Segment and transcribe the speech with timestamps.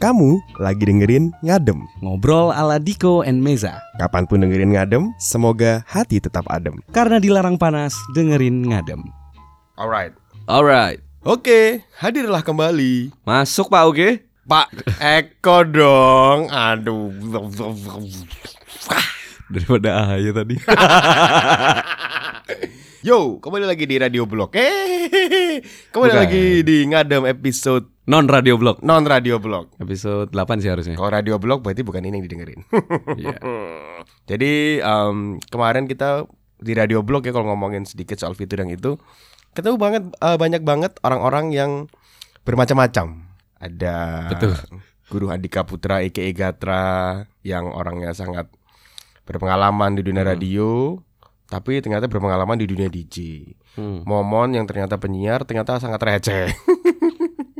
[0.00, 1.84] Kamu lagi dengerin Ngadem.
[2.00, 3.84] Ngobrol ala Diko and Meza.
[4.00, 6.80] Kapan pun dengerin Ngadem, semoga hati tetap adem.
[6.88, 9.04] Karena dilarang panas, dengerin ngadem.
[9.76, 10.16] Alright.
[10.48, 13.12] Alright, Oke, hadirlah kembali.
[13.28, 14.08] masuk Pak Oke.
[14.48, 14.72] Pak
[15.04, 16.48] Eko dong.
[16.48, 17.12] Aduh.
[19.52, 20.56] Daripada aja tadi.
[23.00, 24.52] Yo, kembali lagi di Radio Blog.
[24.56, 25.08] Eh,
[25.92, 26.20] kembali Bukan.
[26.24, 28.82] lagi di Ngadem episode Non radio blog.
[28.82, 29.70] non Radio Blog.
[29.78, 30.98] Episode 8 sih harusnya.
[30.98, 32.60] Kalau Radio Blog berarti bukan ini yang didengerin.
[33.22, 33.38] Iya.
[34.26, 36.26] Jadi em, kemarin kita
[36.58, 38.98] di Radio Blog ya kalau ngomongin sedikit soal fitur yang itu
[39.54, 41.70] ketemu banget eh, banyak banget orang-orang yang
[42.42, 43.30] bermacam-macam.
[43.62, 44.58] Ada Betul.
[45.06, 48.50] Guru Andika Putra EKE Gatra yang orangnya sangat
[49.22, 50.98] berpengalaman di dunia radio
[51.46, 53.46] tapi ternyata berpengalaman di dunia DJ.
[53.78, 54.02] Hmm.
[54.02, 56.50] Momon yang ternyata penyiar ternyata sangat receh.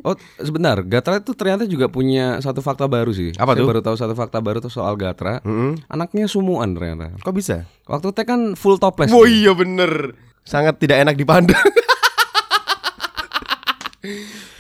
[0.03, 3.33] Oh sebentar, Gatra itu ternyata juga punya satu fakta baru sih.
[3.35, 3.69] Apa Saya tuh?
[3.69, 5.41] baru tahu satu fakta baru tuh soal Gatra.
[5.43, 5.77] Mm-mm.
[5.87, 7.13] Anaknya sumuan ternyata.
[7.19, 7.69] Kok bisa?
[7.85, 9.11] Waktu teh kan full topless.
[9.11, 11.61] Oh iya bener Sangat tidak enak dipandang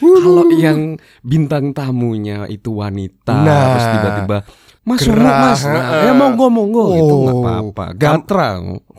[0.00, 3.64] Kalau yang bintang tamunya itu wanita, Nah.
[3.70, 4.38] terus tiba-tiba
[4.80, 7.42] Mas Gerah, mas, nah, ya monggo monggo itu nggak Oh.
[7.42, 7.84] apa-apa.
[7.92, 8.48] Gatra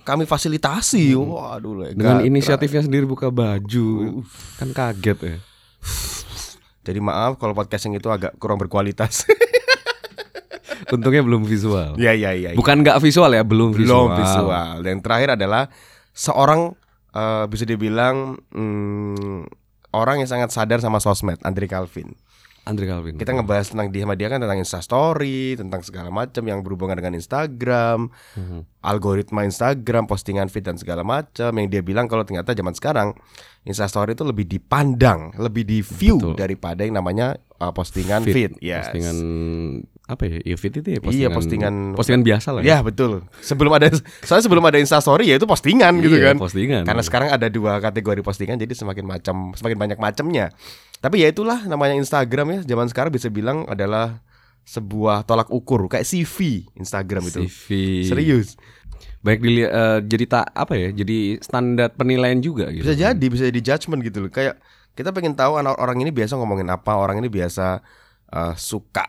[0.02, 2.28] Kami fasilitasi Waduh lah, dengan Gatra.
[2.28, 4.22] inisiatifnya sendiri buka baju,
[4.58, 5.36] kan kaget ya.
[6.82, 9.26] Jadi maaf kalau podcast yang itu agak kurang berkualitas
[10.96, 11.96] Untungnya belum visual.
[11.96, 14.12] Iya iya iya Bukan nggak visual ya, belum visual.
[14.12, 15.70] Belum visual Dan terakhir adalah
[16.12, 16.74] Seorang
[17.14, 19.46] eh, Bisa dibilang hmm,
[19.94, 22.18] Orang yang sangat sadar sama sosmed Andri Calvin
[22.62, 23.18] Andre Calvin.
[23.18, 27.18] Kita ngebahas tentang dia sama dia kan tentang instastory, tentang segala macam yang berhubungan dengan
[27.18, 28.60] Instagram, Mhm.
[28.80, 31.50] algoritma Instagram, postingan feed dan segala macam.
[31.52, 33.18] Yang dia bilang kalau ternyata zaman sekarang
[33.64, 36.38] instastory itu lebih dipandang, lebih di view Betul.
[36.38, 38.54] daripada yang namanya uh, postingan feed.
[38.58, 38.88] Yes.
[38.88, 39.18] Postingan
[40.06, 40.38] apa ya?
[40.44, 43.26] Iya feed itu ya Iya, postingan- postingan biasa lah Ya betul.
[43.40, 43.90] Sebelum ada,
[44.22, 46.36] soalnya sebelum ada instastory ya itu postingan gitu Iya, kan.
[46.38, 46.84] postingan.
[46.86, 50.54] Karena sekarang ada dua kategori postingan, jadi semakin macam, semakin banyak macamnya.
[51.02, 52.60] Tapi ya itulah namanya Instagram ya.
[52.74, 54.22] Zaman sekarang bisa bilang adalah
[54.62, 57.50] sebuah tolak ukur kayak CV Instagram itu.
[57.50, 57.68] CV.
[58.06, 58.56] Serius.
[59.26, 60.90] Baik dilihat eh, jadi tak apa ya?
[60.94, 62.86] Jadi standar penilaian juga gitu.
[62.86, 64.32] Bisa jadi, bisa jadi judgement gitu loh.
[64.34, 64.62] Kayak
[64.94, 67.82] kita pengen tahu anak orang ini biasa ngomongin apa, orang ini biasa
[68.32, 69.08] uh, suka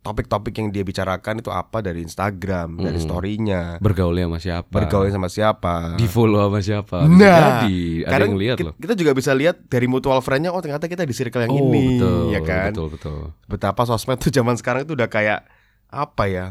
[0.00, 3.04] topik-topik yang dia bicarakan itu apa dari Instagram, dari Mm.
[3.04, 4.72] story-nya, Bergaulnya sama siapa?
[4.72, 5.74] bergaul sama siapa.
[5.94, 7.04] di follow sama siapa?
[7.04, 8.74] Nah, jadi ada yang lihat kita, loh.
[8.76, 11.84] kita juga bisa lihat dari mutual friend-nya oh ternyata kita di circle yang oh, ini,
[12.00, 12.70] betul, ya kan?
[12.72, 13.20] Betul, betul.
[13.44, 15.44] Betapa sosmed tuh zaman sekarang itu udah kayak
[15.86, 16.46] apa ya?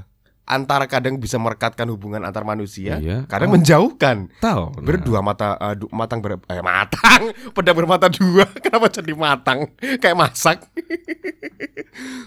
[0.50, 3.24] Antara kadang bisa merekatkan hubungan antar manusia, Iya.
[3.24, 3.56] kadang Oh.
[3.56, 4.34] menjauhkan.
[4.36, 4.64] Tahu.
[4.72, 4.82] nah.
[4.82, 7.22] Berdua mata du- matang ber eh, matang,
[7.54, 8.50] pedang bermata dua.
[8.66, 9.70] Kenapa jadi matang?
[10.02, 10.58] Kayak masak.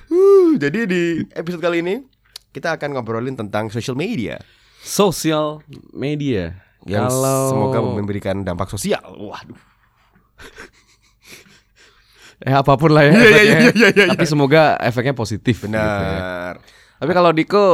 [0.07, 2.07] Uh, jadi di episode kali ini
[2.51, 4.39] kita akan ngobrolin tentang social media
[4.79, 5.59] Sosial
[5.91, 6.63] media.
[6.85, 9.03] yang Kalau semoga memberikan dampak sosial.
[9.15, 9.59] Waduh.
[12.41, 13.13] eh apa pun lah ya.
[13.13, 13.55] Iya, iya, efeknya.
[13.55, 15.59] iya, iya, iya, Tapi semoga efeknya positif.
[15.59, 15.79] gitu ya.
[15.79, 16.55] Benar.
[16.99, 17.65] Tapi kalau Diko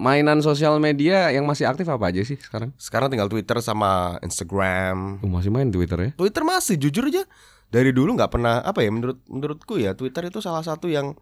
[0.00, 2.72] mainan sosial media yang masih aktif apa aja sih sekarang?
[2.80, 5.20] Sekarang tinggal Twitter sama Instagram.
[5.20, 6.10] Oh, masih main Twitter ya?
[6.16, 7.28] Twitter masih jujur aja
[7.68, 11.12] dari dulu nggak pernah apa ya menurut menurutku ya Twitter itu salah satu yang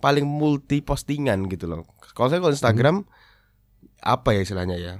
[0.00, 1.84] paling multi postingan gitu loh.
[2.16, 2.96] Kalau saya kalau Instagram
[4.00, 4.92] apa ya istilahnya ya?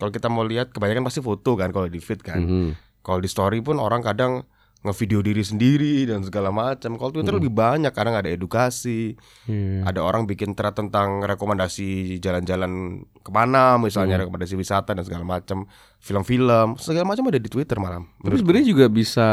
[0.00, 2.40] Kalau kita mau lihat kebanyakan pasti foto kan kalau di feed kan.
[2.40, 2.68] Mhm.
[3.04, 4.48] Kalau di story pun orang kadang
[4.80, 6.96] ngevideo diri sendiri dan segala macam.
[6.96, 9.12] Kalau Twitter lebih banyak kadang ada edukasi,
[9.44, 9.84] Iya.
[9.84, 12.72] ada orang bikin thread tentang rekomendasi jalan-jalan
[13.16, 18.08] ke mana misalnya rekomendasi wisata dan segala macam, film-film segala macam ada di Twitter malam.
[18.18, 19.28] Tapi sebenarnya juga bisa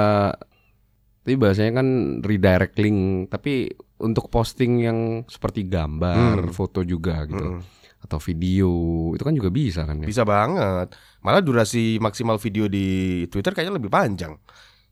[1.24, 1.88] tapi bahasanya kan
[2.22, 3.68] redirect link tapi
[4.00, 6.52] untuk posting yang seperti gambar, Hmm.
[6.52, 7.75] foto juga gitu Mm-mm.
[8.00, 8.69] atau video
[9.12, 10.06] itu kan juga bisa kan ya.
[10.06, 10.94] Bisa banget.
[11.19, 12.88] Malah durasi maksimal video di
[13.28, 14.36] Twitter kayaknya lebih panjang.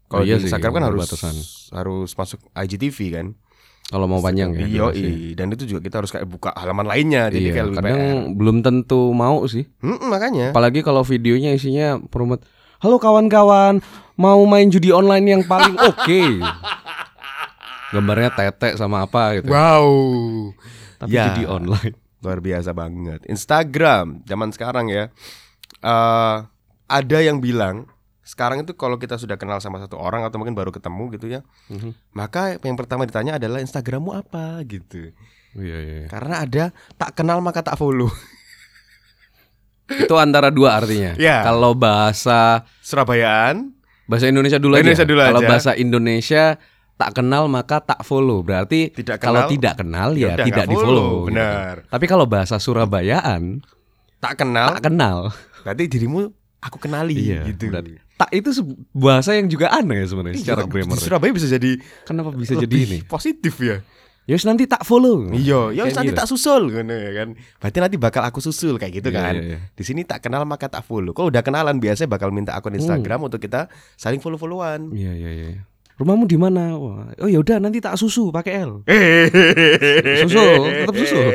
[0.06, 1.36] Kalau Oh iya di sih, Instagram kan harus berbatasan.
[1.74, 3.28] harus masuk IGTV kan.
[3.86, 4.66] Kalau mau panjang ya.
[4.66, 5.34] Iya, durasi.
[5.34, 8.18] dan itu juga kita harus kayak buka halaman lainnya jadi Iya, kayak lebih kadang PR.
[8.34, 9.66] belum tentu mau sih.
[9.80, 10.46] Mm-mm, makanya.
[10.50, 12.42] Apalagi kalau videonya isinya promote
[12.78, 13.80] Halo kawan-kawan,
[14.16, 16.22] mau main judi online yang paling oke.
[17.88, 19.48] Gambarnya tete sama apa gitu.
[19.48, 19.88] Wow.
[20.98, 21.30] Tapi Ya.
[21.30, 21.96] judi online.
[22.20, 23.22] Luar biasa banget.
[23.26, 25.14] Instagram zaman sekarang ya.
[25.78, 26.38] eh
[26.84, 27.86] ada yang bilang
[28.26, 31.46] sekarang itu kalau kita sudah kenal sama satu orang atau mungkin baru ketemu gitu ya,
[31.70, 31.94] Mhm.
[32.12, 35.14] maka yang pertama ditanya adalah Instagrammu apa gitu.
[35.54, 35.96] Iya, iya.
[36.02, 36.08] iya.
[36.08, 36.64] Karena ada
[36.96, 38.10] tak kenal maka tak follow.
[39.86, 41.14] Itu antara dua artinya.
[41.16, 41.46] Ya.
[41.46, 43.70] Kalau bahasa Surabayaan
[44.06, 45.10] bahasa Indonesia dulu Indonesia aja.
[45.10, 45.48] dulu Kalau aja.
[45.48, 46.44] bahasa Indonesia
[46.96, 48.42] tak kenal maka tak follow.
[48.42, 50.90] Berarti Tidak kalau kenal, tidak kenal ya ya, tidak di follow.
[51.22, 51.76] follow, benar.
[51.86, 53.62] Tapi kalau bahasa Surabayaan
[54.18, 55.30] Tak kenal, tak kenal.
[55.62, 57.70] berarti dirimu aku kenali Iya, gitu.
[57.70, 58.50] berarti tak itu
[58.92, 60.96] bahasa yang juga aneh sebenarnya secara Iya, grammar.
[60.96, 61.72] Di Surabaya bisa jadi
[62.04, 62.98] Kenapa bisa jadi ini?
[63.04, 63.84] positif ya.
[64.26, 65.30] Yus nanti tak follow.
[65.30, 66.18] Iya, ya Kayak nanti gitu.
[66.18, 67.30] tak susul gitu ya kan.
[67.62, 69.34] Berarti nanti bakal aku susul kayak gitu Iya, kan.
[69.38, 69.58] iya.
[69.70, 71.14] Di sini tak kenal maka tak follow.
[71.14, 73.28] Kalau udah kenalan biasanya bakal minta akun Instagram Hmm.
[73.30, 74.90] untuk kita saling follow-followan.
[74.92, 75.50] Iya iya iya.
[75.96, 76.74] Rumahmu di mana?
[76.74, 78.82] Oh ya udah nanti tak susu pakai L.
[80.26, 81.26] Susul, tetap susul.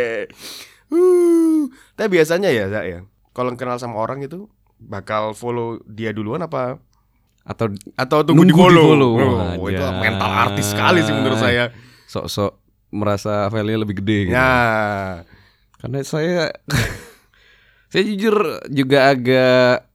[0.90, 3.00] Uh, tapi biasanya ya, Zak, ya.
[3.30, 4.50] Kalau kenal sama orang itu
[4.80, 6.80] bakal follow dia duluan apa
[7.40, 8.96] Atau atau tunggu di follow?
[8.96, 9.12] di-follow.
[9.60, 11.72] Oh, itu mental artis sekali sih menurut saya.
[12.06, 12.52] sok-sok
[12.90, 14.34] merasa value lebih gede gitu.
[14.36, 15.22] Nah,
[15.78, 16.50] Karena saya
[17.90, 19.86] saya jujur juga agak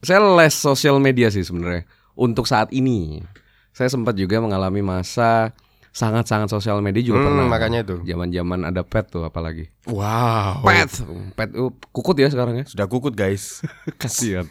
[0.00, 3.22] saya less sosial media sih sebenarnya untuk saat ini.
[3.70, 5.54] Saya sempat juga mengalami masa
[5.92, 7.44] sangat-sangat sosial media juga hmm, pernah.
[7.48, 7.96] makanya itu.
[8.04, 9.68] Zaman-zaman ada pet tuh apalagi.
[9.88, 10.62] Wow.
[10.62, 10.90] Pet,
[11.34, 12.64] pet uh, kukut ya sekarang ya.
[12.68, 13.64] Sudah kukut guys.
[14.00, 14.46] Kasihan.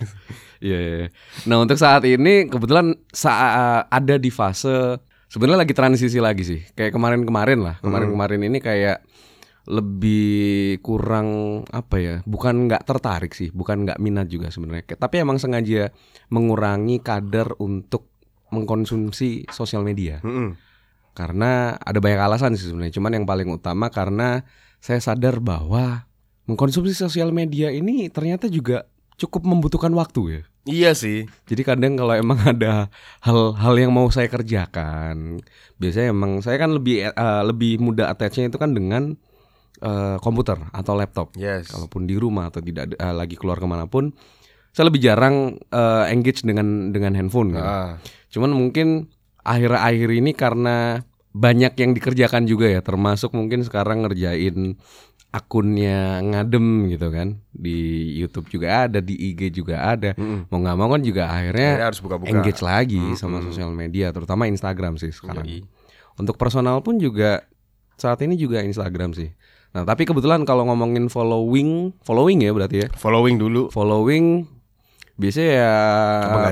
[0.58, 1.08] Iya, iya, iya.
[1.46, 4.98] Nah untuk saat ini kebetulan saat ada di fase
[5.30, 6.62] sebenarnya lagi transisi lagi sih.
[6.74, 7.76] Kayak kemarin-kemarin lah.
[7.80, 9.06] Kemarin-kemarin ini kayak
[9.68, 12.16] lebih kurang apa ya?
[12.24, 14.96] Bukan nggak tertarik sih, bukan nggak minat juga sebenarnya.
[14.96, 15.92] Tapi emang sengaja
[16.32, 18.08] mengurangi kadar untuk
[18.50, 20.24] mengkonsumsi sosial media.
[20.24, 20.56] Mm-mm.
[21.18, 23.02] Karena ada banyak alasan sih sebenarnya.
[23.02, 24.46] Cuman yang paling utama karena
[24.78, 26.06] saya sadar bahwa
[26.46, 28.86] mengkonsumsi sosial media ini ternyata juga
[29.18, 30.42] cukup membutuhkan waktu ya.
[30.68, 31.26] Iya sih.
[31.50, 32.94] Jadi kadang kalau emang ada
[33.26, 35.42] hal-hal yang mau saya kerjakan,
[35.82, 39.18] biasanya emang saya kan lebih eh, lebih mudah attachnya itu kan dengan
[39.82, 41.34] eh, komputer atau laptop.
[41.34, 41.74] Yes.
[41.74, 44.14] Kalaupun di rumah atau tidak eh, lagi keluar ke mana pun,
[44.70, 47.58] saya lebih jarang eh, engage dengan dengan handphone.
[47.58, 47.98] Ah.
[48.30, 49.10] Cuman mungkin
[49.48, 51.07] akhir-akhir ini karena
[51.38, 54.76] banyak yang dikerjakan juga ya, termasuk mungkin sekarang ngerjain
[55.28, 57.78] akunnya ngadem gitu kan di
[58.16, 60.16] YouTube juga ada, di IG juga ada.
[60.16, 60.48] Mm-mm.
[60.48, 62.30] Mau nggak mau kan juga akhirnya Akhirnya harus buka-buka.
[62.32, 63.20] engage lagi Mm-mm.
[63.20, 65.44] sama sosial media, terutama Instagram sih sekarang.
[65.44, 65.62] Yoi.
[66.18, 67.46] Untuk personal pun juga
[67.94, 69.30] saat ini juga Instagram sih.
[69.70, 73.68] Nah tapi kebetulan kalau ngomongin following, following ya berarti ya, Following dulu.
[73.70, 74.48] following
[75.14, 75.72] biasanya ya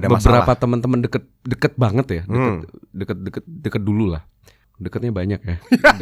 [0.01, 2.59] beberapa teman-teman deket deket banget ya deket Hmm.
[2.91, 4.25] deket deket deket dulu lah
[4.77, 5.99] deketnya banyak ya Deket.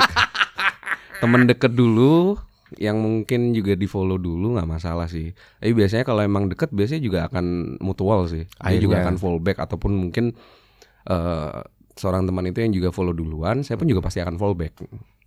[1.19, 2.35] temen deket dulu
[2.73, 7.01] yang mungkin juga di follow dulu nggak masalah sih tapi biasanya kalau emang deket biasanya
[7.01, 9.05] juga akan mutual sih dia juga Akhirnya.
[9.05, 10.33] akan fallback ataupun mungkin
[11.05, 11.59] eh,
[11.93, 14.73] seorang teman itu yang juga follow duluan saya pun juga pasti akan fallback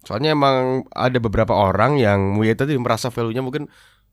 [0.02, 3.66] Soalnya emang ada beberapa orang yang ya tadi merasa value-nya mungkin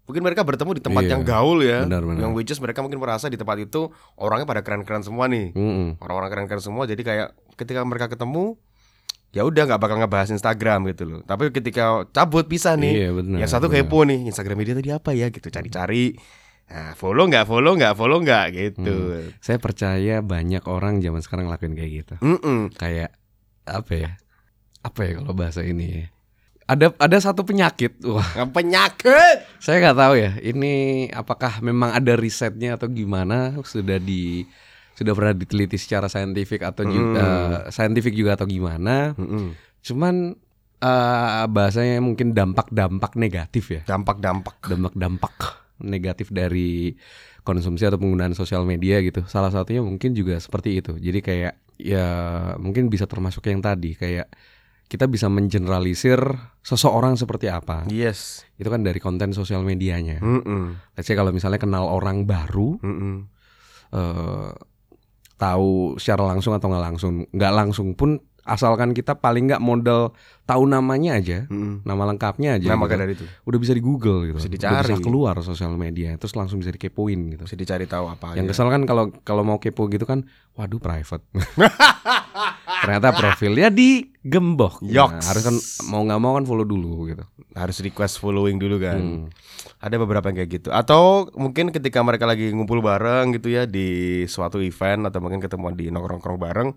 [0.04, 1.86] mungkin mereka bertemu di tempat Iya, yang gaul ya.
[1.86, 2.18] benar, benar.
[2.18, 3.88] Yang which is mereka mungkin merasa di tempat itu
[4.18, 5.54] orangnya pada keren-keren semua nih.
[5.54, 6.02] Mm-mm.
[6.02, 8.58] Orang-orang keren-keren semua jadi kayak ketika mereka ketemu
[9.34, 11.20] ya udah nggak bakal ngebahas Instagram gitu loh.
[11.26, 15.12] Tapi ketika cabut pisah nih, iya benar yang satu kepo nih Instagram media tadi apa
[15.18, 16.14] ya gitu cari-cari.
[16.64, 19.20] Nah, follow nggak follow nggak follow nggak gitu.
[19.44, 22.72] saya percaya banyak orang zaman sekarang lakuin kayak gitu Mm-mm.
[22.80, 23.14] kayak
[23.68, 24.12] apa ya
[24.80, 26.06] apa ya kalau bahasa ini ya?
[26.64, 29.44] ada ada satu penyakit wah penyakit.
[29.60, 34.48] saya nggak tahu ya ini apakah memang ada risetnya atau gimana sudah di
[34.94, 37.14] sudah pernah diteliti secara saintifik atau Hmm.
[37.14, 39.58] eh, saintifik juga atau gimana Mm-mm.
[39.82, 40.38] cuman
[40.80, 44.60] eh, bahasanya mungkin dampak-dampak negatif ya Dampak-dampak.
[44.64, 45.36] dampak-dampak
[45.80, 46.94] negatif dari
[47.42, 49.26] konsumsi atau penggunaan sosial media gitu.
[49.26, 50.96] Salah satunya mungkin juga seperti itu.
[50.96, 52.08] Jadi kayak ya
[52.56, 54.32] mungkin bisa termasuk yang tadi kayak
[54.88, 56.24] kita bisa mengeneralisir
[56.62, 57.84] seseorang seperti apa.
[57.90, 58.48] Yes.
[58.56, 60.24] Itu kan dari konten sosial medianya.
[60.24, 60.96] Mm-mm.
[60.96, 63.16] Let's say kalau misalnya kenal orang baru Mm-mm.
[63.92, 64.52] eh
[65.36, 70.12] tahu secara langsung atau nggak langsung, nggak langsung pun asalkan kita paling nggak modal
[70.44, 71.80] tahu namanya aja, Mm-mm.
[71.82, 72.68] nama lengkapnya aja.
[72.68, 73.00] Nah, gitu.
[73.00, 74.36] dari itu udah bisa di Google gitu.
[74.36, 74.84] Bisa Udah dicari.
[74.84, 77.48] bisa keluar sosial media terus langsung bisa dikepoin gitu.
[77.48, 78.52] bisa dicari tahu apa Yang aja.
[78.52, 81.24] kesel kan kalau kalau mau kepo gitu kan, waduh private.
[82.84, 84.84] Ternyata profilnya digembok.
[84.84, 85.26] Nah, Yoks.
[85.32, 85.56] harus kan
[85.88, 87.24] mau nggak mau kan follow dulu gitu.
[87.54, 89.00] harus request following dulu kan.
[89.00, 89.26] Hmm.
[89.80, 90.70] Ada beberapa yang kayak gitu.
[90.74, 95.78] Atau mungkin ketika mereka lagi ngumpul bareng gitu ya di suatu event atau mungkin ketemuan
[95.78, 96.70] di nongkrong-nongkrong bareng.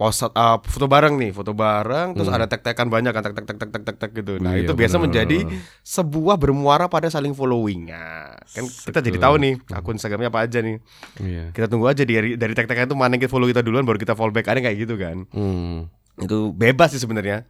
[0.00, 3.96] Post uh, foto bareng nih, foto bareng terus ada tag-tagan banyak kan tag-tag tag-tag tag-tag
[4.00, 4.40] tag gitu.
[4.40, 4.56] Nah, Hmm.
[4.56, 5.04] Iya, itu biasa benar.
[5.04, 5.38] menjadi
[5.84, 7.92] sebuah bermuara pada saling following.
[7.92, 10.80] Nah, kan kita jadi tahu nih akun Instagramnya apa aja nih.
[11.20, 11.44] Iya.
[11.52, 14.16] Kita tunggu aja dari dari tag-tagan itu mana yang kita follow kita duluan baru kita
[14.16, 15.28] follow back ada kayak gitu kan.
[15.36, 15.92] Hmm.
[16.16, 17.44] itu bebas sih sebenarnya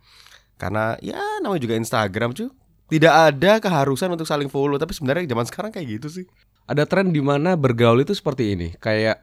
[0.55, 2.51] karena ya namanya juga Instagram cuy
[2.91, 6.27] tidak ada keharusan untuk saling follow tapi sebenarnya zaman sekarang kayak gitu sih
[6.67, 9.23] Ada tren di mana bergaul itu seperti ini, kayak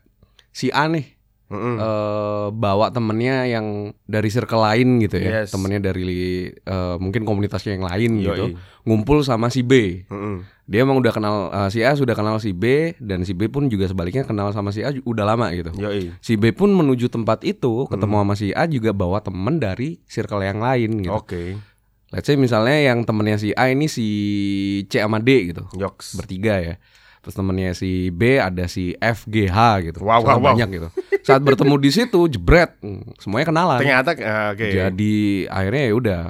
[0.51, 1.15] si A nih
[1.47, 1.75] Mm-mm.
[1.75, 3.65] eh, bawa temennya yang
[4.03, 5.51] dari circle lain gitu ya, Yes.
[5.51, 6.11] temennya dari
[6.51, 8.25] eh, mungkin komunitasnya yang lain Yoi.
[8.25, 8.45] gitu,
[8.83, 10.03] ngumpul sama si B.
[10.05, 10.43] Mm-mm.
[10.63, 13.65] Dia emang udah kenal eh, si A sudah kenal si B dan si B pun
[13.65, 15.71] juga sebaliknya kenal sama si A udah lama gitu.
[15.73, 16.11] Yoi.
[16.19, 18.23] Si B pun menuju tempat itu ketemu Hmm.
[18.23, 21.15] sama si A juga bawa temen dari circle yang lain gitu.
[21.15, 21.55] Oke.
[22.07, 24.07] Let's say misalnya yang temennya si A ini si
[24.85, 26.15] C sama D gitu, Yoks.
[26.15, 26.75] bertiga ya.
[27.27, 29.99] Terus temennya si B ada si F, G, H gitu.
[29.99, 30.55] Wow, wow, wow.
[30.55, 30.87] banyak gitu.
[31.27, 33.83] Saat bertemu di situ jebret, hmm, semuanya kenalan.
[33.83, 34.63] Ternyata ah, oke.
[34.63, 36.21] Jadi akhirnya ya udah,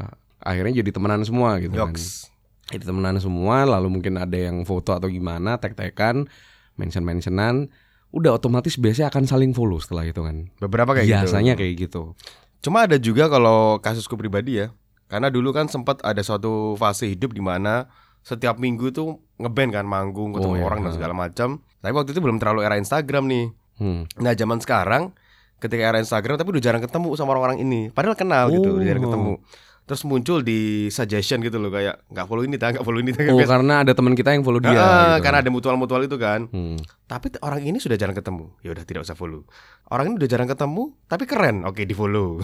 [0.42, 1.94] akhirnya jadi temenan semua gitu kan.
[1.94, 2.34] Yoks.
[2.74, 6.26] Jadi temenan semua, lalu mungkin ada yang foto atau gimana, tek-tekan,
[6.82, 7.70] mention-mentionan,
[8.10, 10.50] udah otomatis biasanya akan saling follow setelah itu kan.
[10.58, 11.14] Beberapa kayak gitu.
[11.14, 12.18] Biasanya kayak gitu.
[12.66, 14.74] Cuma ada juga kalau kasusku pribadi ya.
[15.06, 17.86] Karena dulu kan sempat ada suatu fase hidup di mana
[18.28, 19.08] setiap minggu tuh
[19.38, 20.66] ngeband kan manggung ketemu Oh, iya.
[20.66, 21.64] orang dan segala macam.
[21.80, 23.46] Tapi waktu itu belum terlalu era Instagram nih.
[23.78, 24.04] Hmm.
[24.18, 25.16] Nah, zaman sekarang
[25.58, 27.88] ketika era Instagram tapi udah jarang ketemu sama orang-orang ini.
[27.88, 29.08] Padahal kenal gitu, udah jarang Oh.
[29.08, 29.34] ketemu.
[29.88, 33.16] Terus muncul di suggestion gitu loh kayak nggak follow ini, tak nggak follow ini.
[33.16, 34.70] tak." Oh Biasa- karena ada teman kita yang follow dia.
[34.70, 35.24] Ah, gitu.
[35.24, 36.52] karena ada mutual-mutual itu kan.
[36.52, 36.76] Hmm.
[37.06, 38.52] Tapi orang ini sudah jarang ketemu.
[38.60, 39.48] Ya udah tidak usah follow.
[39.88, 41.64] Orang ini udah jarang ketemu, tapi keren.
[41.64, 42.44] Oke, di follow.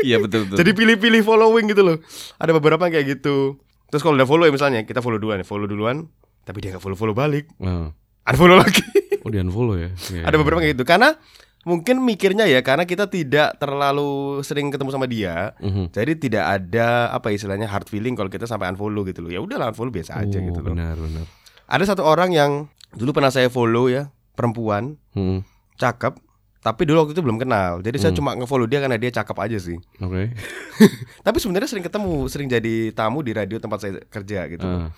[0.00, 0.56] Iya betul betul.
[0.60, 1.96] Jadi pilih-pilih following gitu loh.
[2.36, 3.60] Ada beberapa yang kayak gitu.
[3.90, 6.06] Terus kalau udah follow ya misalnya kita follow duluan, follow duluan,
[6.42, 7.50] tapi dia nggak follow-follow balik.
[7.58, 7.90] Ah.
[8.24, 8.82] Unfollow lagi.
[9.20, 9.90] Oh di unfollow ya.
[10.08, 10.40] Iya, Ada iya.
[10.40, 10.86] beberapa kayak gitu.
[10.86, 11.12] Karena
[11.60, 15.52] mungkin mikirnya ya karena kita tidak terlalu sering ketemu sama dia.
[15.60, 15.92] Mhm.
[15.92, 19.28] Jadi tidak ada apa istilahnya hard feeling kalau kita sampai unfollow gitu loh.
[19.28, 20.72] Ya udahlah unfollow biasa aja Oh, gitu loh.
[20.72, 21.24] Benar benar.
[21.66, 22.50] Ada satu orang yang
[22.94, 25.44] dulu pernah saya follow ya, perempuan, Hmm.
[25.76, 26.16] cakep,
[26.60, 27.80] tapi dulu waktu itu belum kenal.
[27.80, 28.18] Jadi saya Hmm.
[28.18, 29.80] cuma nge-follow dia karena dia cakep aja sih.
[29.98, 30.36] Oke.
[31.26, 34.64] Tapi sebenarnya sering ketemu, sering jadi tamu di radio tempat saya kerja gitu.
[34.64, 34.92] Ah.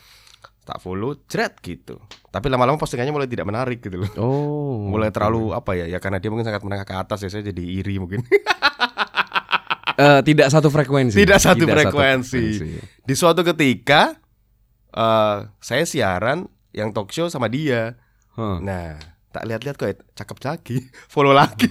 [0.63, 4.79] tak follow jret gitu tapi lama-lama postingannya mulai tidak menarik gitu loh Oh.
[4.95, 7.59] mulai terlalu apa ya ya karena dia mungkin sangat menengah ke atas ya saya jadi
[7.59, 8.23] iri mungkin
[9.93, 11.15] Eh, tidak satu frekuensi.
[11.15, 12.41] Tidak satu frekuensi.
[12.55, 12.79] frekuensi.
[13.03, 14.17] di suatu ketika
[14.89, 17.99] eh saya siaran yang talk show sama dia
[18.33, 18.57] Huh.
[18.59, 18.97] nah
[19.33, 20.77] tak lihat-lihat kok ya, cakep lagi
[21.13, 21.67] follow lagi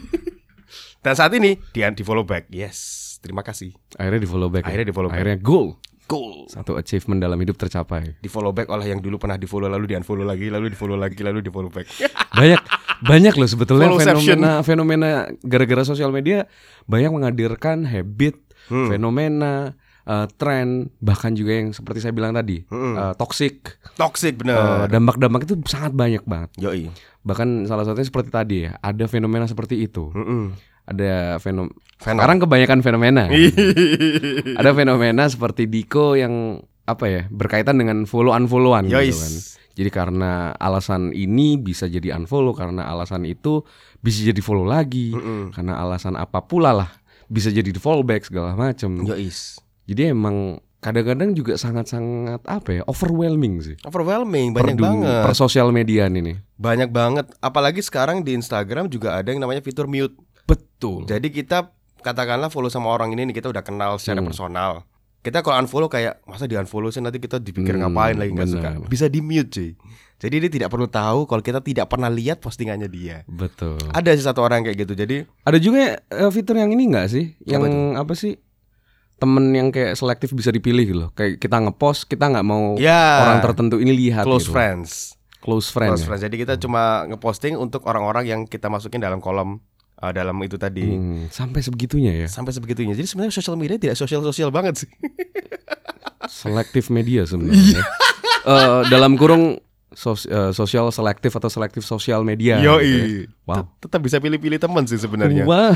[0.99, 2.77] dan saat ini dia di follow back yes
[3.19, 4.63] terima kasih Akhirnya di follow back.
[4.63, 4.67] ya?
[4.67, 5.17] Akhirnya di-follow back.
[5.17, 5.67] Akhirnya goal.
[6.07, 8.17] cool Satu achievement dalam hidup tercapai.
[8.17, 10.77] di follow back oleh yang dulu pernah di follow lalu di unfollow lagi lalu di
[10.77, 11.85] follow lagi lalu di follow back
[12.39, 12.59] banyak
[13.01, 16.49] banyak loh sebetulnya fenomena fenomena gara-gara sosial media
[16.85, 18.35] banyak menghadirkan habit
[18.69, 18.93] Hmm.
[18.93, 20.67] fenomena eh, tren
[20.97, 22.95] bahkan juga yang seperti saya bilang tadi Hmm.
[22.95, 26.89] eh, toxic toxic Eh, bener dampak-dampak itu sangat banyak banget yoi
[27.21, 30.57] bahkan salah satunya seperti tadi ya ada fenomena seperti itu Mm-mm.
[30.83, 32.17] ada fenom Fenom.
[32.17, 33.29] sekarang kebanyakan fenomena
[34.59, 39.33] ada fenomena seperti Diko yang apa ya berkaitan dengan follow unfollowan gitu kan
[39.71, 43.61] jadi karena alasan ini bisa jadi unfollow karena alasan itu
[43.99, 45.53] bisa jadi follow lagi Mm-mm.
[45.53, 46.89] karena alasan apa pula lah
[47.29, 49.60] bisa jadi di follow back segala macam Yois.
[49.83, 55.21] Jadi emang kadang-kadang juga sangat-sangat apa ya overwhelming sih Overwhelming banyak per, banget.
[55.23, 57.25] per sosial mediaan ini Banyak banget.
[57.37, 60.13] Apalagi sekarang di Instagram juga ada yang namanya fitur mute.
[60.43, 61.69] betul Jadi kita
[61.99, 64.29] katakanlah follow sama orang ini nih kita udah kenal secara Hmm.
[64.29, 64.71] personal.
[65.19, 68.49] Kita kalau unfollow kayak masa di unfollow sih nanti kita dipikir Hmm, ngapain lagi nggak
[68.51, 68.69] suka.
[68.83, 69.69] Bisa di mute cuy.
[70.17, 73.21] Jadi dia tidak perlu tahu kalau kita tidak pernah lihat postingannya dia.
[73.25, 74.93] betul Ada sih satu orang kayak gitu.
[74.93, 77.37] Jadi Ada juga eh, fitur yang ini enggak sih?
[77.39, 77.63] Apa Yang
[77.95, 78.33] apa, sih?
[79.21, 81.09] Temen yang kayak selektif bisa dipilih gitu loh.
[81.13, 84.57] Kayak kita ngepost, kita nggak mau ya orang tertentu ini lihat close gitu.
[84.57, 85.13] friends.
[85.41, 85.93] Close friend.
[85.93, 86.07] Close ya?
[86.09, 86.23] friends.
[86.25, 89.61] Jadi kita cuma ngeposting untuk orang-orang yang kita masukin dalam kolom
[90.01, 90.85] uh, dalam itu tadi.
[90.89, 92.27] Hmm, sampai sebegitunya ya.
[92.27, 92.97] Sampai sebegitunya.
[92.97, 94.89] Jadi sebenarnya sosial media tidak sosial-sosial banget sih.
[96.29, 97.85] Selektif media sebenarnya.
[98.41, 102.57] Eh, dalam kurung sos- eh, sosial selektif atau selektif sosial media.
[102.79, 103.05] gitu ya.
[103.43, 103.55] Wow.
[103.57, 105.43] Tet- Tetap bisa pilih-pilih teman sih sebenarnya.
[105.43, 105.75] Wah.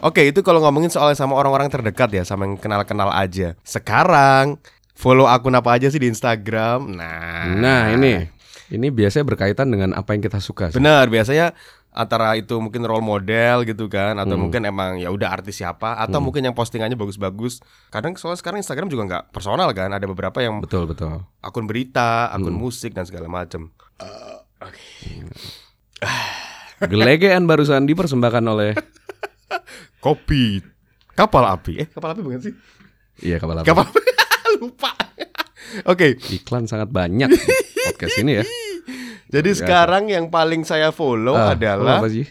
[0.00, 3.56] Oke, itu kalau ngomongin soal sama orang-orang terdekat ya, sama yang kenal-kenal aja.
[3.62, 4.60] Sekarang
[4.92, 6.92] follow akun apa aja sih di Instagram?
[6.92, 7.50] Nah.
[7.54, 8.28] Nah, ini
[8.68, 10.70] ini biasanya berkaitan dengan apa yang kita suka.
[10.70, 10.76] sih.
[10.76, 11.52] Benar, biasanya
[11.90, 14.42] antara itu mungkin role model gitu kan atau Hmm.
[14.42, 17.62] mungkin emang ya udah artis siapa atau mungkin yang postingannya bagus-bagus.
[17.88, 21.22] Kadang soal sekarang Instagram juga nggak personal kan, ada beberapa yang Betul, betul.
[21.38, 22.60] akun berita, akun Hmm.
[22.60, 23.70] musik dan segala macam.
[26.80, 28.72] Gelegean barusan dipersembahkan oleh
[30.04, 30.60] Kopi
[31.14, 31.72] kapal api.
[31.78, 32.54] Eh, kapal api bukan sih?
[33.22, 33.66] Iya, kapal api.
[33.66, 33.86] Kapal
[34.58, 34.90] lupa.
[35.90, 37.30] Oke, Iklan sangat banyak
[37.86, 38.44] podcast ini ya.
[39.34, 42.24] jadi sekarang yang paling saya follow Ah, adalah apa sih?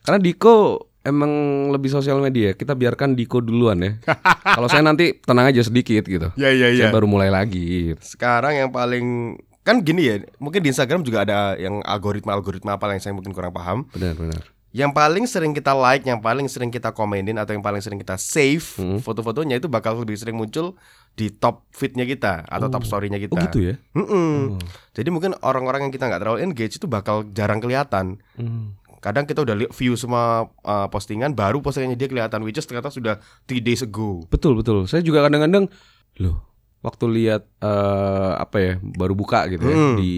[0.00, 0.54] Karena Diko
[1.02, 1.30] emang
[1.68, 2.52] lebih sosial media.
[2.52, 3.92] Kita biarkan Diko duluan ya.
[4.56, 6.30] Kalau saya nanti tenang aja sedikit gitu.
[6.34, 6.94] Ya ya Saya ya.
[6.94, 7.92] baru mulai lagi.
[7.92, 8.00] gitu.
[8.00, 13.02] Sekarang yang paling kan gini ya, mungkin di Instagram juga ada yang algoritma-algoritma apa yang
[13.02, 13.82] saya mungkin kurang paham.
[13.90, 14.42] Benar benar.
[14.70, 18.14] yang paling sering kita like, yang paling sering kita komenin atau yang paling sering kita
[18.14, 19.00] save Hmm.
[19.00, 20.76] foto-fotonya itu bakal lebih sering muncul
[21.16, 23.34] di top feednya kita atau top story-nya kita.
[23.34, 23.74] Oh gitu ya?
[23.96, 24.60] Mm-mm.
[24.92, 28.20] Jadi mungkin orang-orang yang kita nggak terlalu engage itu bakal jarang kelihatan.
[28.36, 28.76] Hmm.
[29.00, 33.16] Kadang kita udah view semua uh, postingan, baru postingannya dia kelihatan, which is ternyata sudah
[33.48, 34.28] three days ago.
[34.28, 34.84] Betul betul.
[34.84, 35.72] Saya juga kadang-kadang
[36.20, 36.44] loh
[36.84, 40.12] waktu lihat eh, apa ya baru buka gitu ya di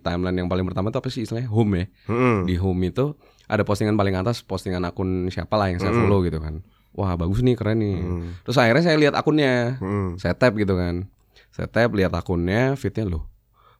[0.00, 2.48] timeline yang paling pertama itu apa sih istilahnya home ya Mm-mm.
[2.48, 3.12] di home itu
[3.44, 6.08] ada postingan paling atas postingan akun siapa lah yang saya Hmm.
[6.08, 8.22] follow gitu kan wah bagus nih keren nih Mm.
[8.42, 10.16] terus akhirnya saya lihat akunnya Mm.
[10.16, 11.10] saya tap gitu kan
[11.50, 13.26] saya tap lihat akunnya fitnya loh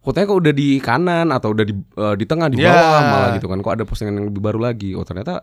[0.00, 2.70] fotonya kok udah di kanan atau udah di eh, di tengah di Ya.
[2.70, 5.40] bawah malah gitu kan kok ada postingan yang lebih baru lagi oh ternyata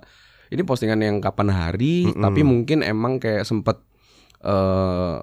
[0.48, 2.20] ini postingan yang kapan hari Mm-mm.
[2.20, 3.80] tapi mungkin emang kayak sempet
[4.40, 5.18] eh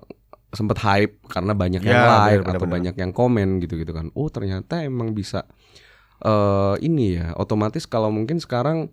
[0.49, 2.75] sempet hype karena banyak yang Ya, like benar, atau benar.
[2.81, 5.45] banyak yang komen gitu gitu kan oh ternyata emang bisa
[6.19, 8.89] eh ini ya otomatis kalau mungkin sekarang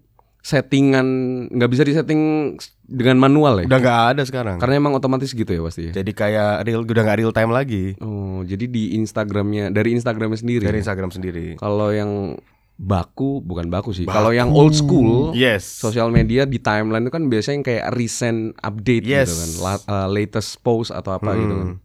[0.46, 1.08] settingan
[1.50, 2.54] nggak bisa disetting
[2.86, 4.62] dengan manual ya Udah nggak ada sekarang.
[4.62, 7.98] karena emang otomatis gitu ya pasti ya Jadi kayak real udah nggak real time lagi
[7.98, 10.62] Oh, jadi di Instagramnya dari Instagramnya sendiri.
[10.62, 11.58] dari Instagram sendiri.
[11.58, 12.38] Kalau yang
[12.76, 14.06] baku bukan baku sih.
[14.06, 15.66] Kalau yang old school Yes.
[15.66, 19.26] sosial media di timeline itu kan biasanya yang kayak recent update Yes.
[19.26, 21.70] gitu kan, La- uh, latest post atau apa gitu kan.
[21.74, 21.78] Hmm.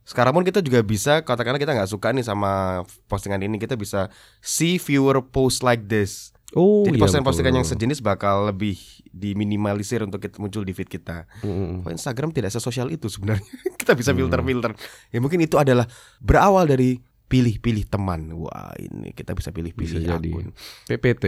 [0.00, 4.08] Sekarang pun kita juga bisa katakanlah kita nggak suka nih sama postingan ini kita bisa
[4.40, 6.32] see viewer post like this.
[6.50, 11.28] Oh, Jadi iya, postingan-postingan yang sejenis bakal lebih diminimalisir untuk kita muncul di feed kita.
[11.40, 11.84] Mm-mm.
[11.84, 13.44] Kok Instagram tidak sesosial itu sebenarnya.
[13.80, 14.72] kita bisa filter-filter.
[15.08, 15.84] Ya mungkin itu adalah
[16.18, 16.96] berawal dari
[17.28, 18.32] pilih-pilih teman.
[18.32, 20.56] Wah, ini kita bisa pilih-pilih jadi akun.
[20.88, 21.24] PPT.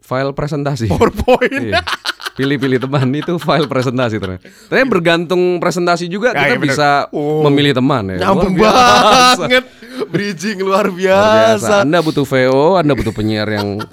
[0.00, 0.88] File presentasi.
[0.88, 1.52] PowerPoint.
[1.68, 1.84] Iya.
[2.32, 4.46] Pilih-pilih teman itu file presentasi ternyata.
[4.46, 6.64] Tapi bergantung presentasi juga Ya, kita bener.
[6.64, 7.44] bisa Oh.
[7.44, 8.24] memilih teman ya.
[8.24, 9.64] Nyambung banget.
[10.08, 11.58] Bridging luar Luar biasa.
[11.60, 11.74] biasa.
[11.84, 13.78] Anda butuh VO, Anda butuh penyiar yang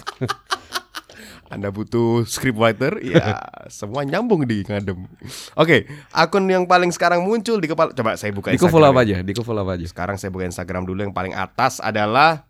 [1.46, 3.38] Anda butuh scriptwriter, ya
[3.70, 5.06] semua nyambung di ngadem.
[5.54, 9.22] Oke, akun yang paling sekarang muncul di kepala, coba saya buka di follow apa ya.
[9.22, 9.24] aja?
[9.24, 9.86] Di follow apa aja?
[9.86, 12.50] Sekarang saya buka Instagram dulu yang paling atas adalah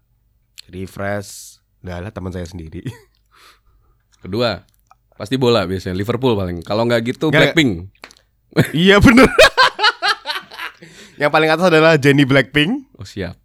[0.71, 1.59] refresh.
[1.83, 2.81] Adalah teman saya sendiri.
[4.23, 4.63] Kedua,
[5.13, 6.63] pasti bola biasanya Liverpool paling.
[6.65, 7.71] Kalau nggak gitu Nggak, Blackpink.
[8.73, 9.27] iya bener.
[11.21, 12.89] yang paling atas adalah Jenny Blackpink.
[12.97, 13.37] Oh siap.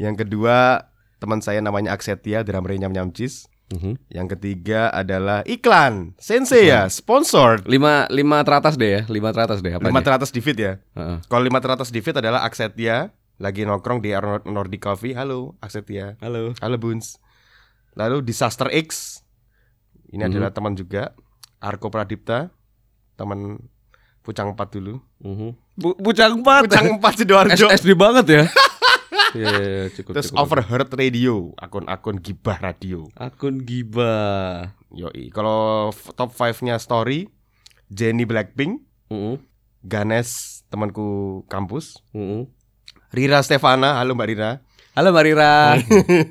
[0.00, 0.88] Yang kedua
[1.20, 3.44] teman saya namanya Aksetia, drummer Nyam Nyam Cheese.
[3.70, 4.00] Mhm.
[4.08, 7.68] Yang ketiga adalah iklan Sensei ya, sponsored.
[7.68, 10.06] Lima lima teratas deh ya, lima teratas deh apa Lima aja?
[10.10, 10.72] teratas di feed ya.
[10.96, 11.22] Heeh.
[11.22, 15.14] Kalau lima teratas di feed adalah Aksetia lagi nongkrong di Nor- Nordic Coffee.
[15.14, 16.18] Halo Aksetia.
[16.18, 16.56] Halo.
[16.58, 17.20] Halo Buns.
[17.94, 19.20] Lalu Disaster X.
[20.08, 20.30] Ini Mhm.
[20.34, 21.14] adalah teman juga.
[21.60, 22.50] Arko Pradipta,
[23.14, 23.60] teman
[24.20, 24.98] Pucang 4 dulu.
[25.20, 25.48] Mhm.
[25.76, 26.66] Bu Bucang empat.
[26.66, 27.66] Pucang 4 Sidoarjo.
[27.68, 28.42] SD banget ya.
[29.30, 30.42] Iya, iya, cukup Terus cukup.
[30.42, 33.06] Overheard Radio, akun-akun gibah radio.
[33.14, 34.74] Akun gibah.
[34.90, 35.30] Yoi.
[35.30, 37.30] Kalau top 5-nya story
[37.86, 39.38] Jenny Blackpink, Mhm.
[39.80, 42.50] Ganes temanku kampus, Mhm.
[43.10, 44.50] Rira Stefana, halo Mbak Rira.
[44.94, 45.52] Halo Mbak Rira.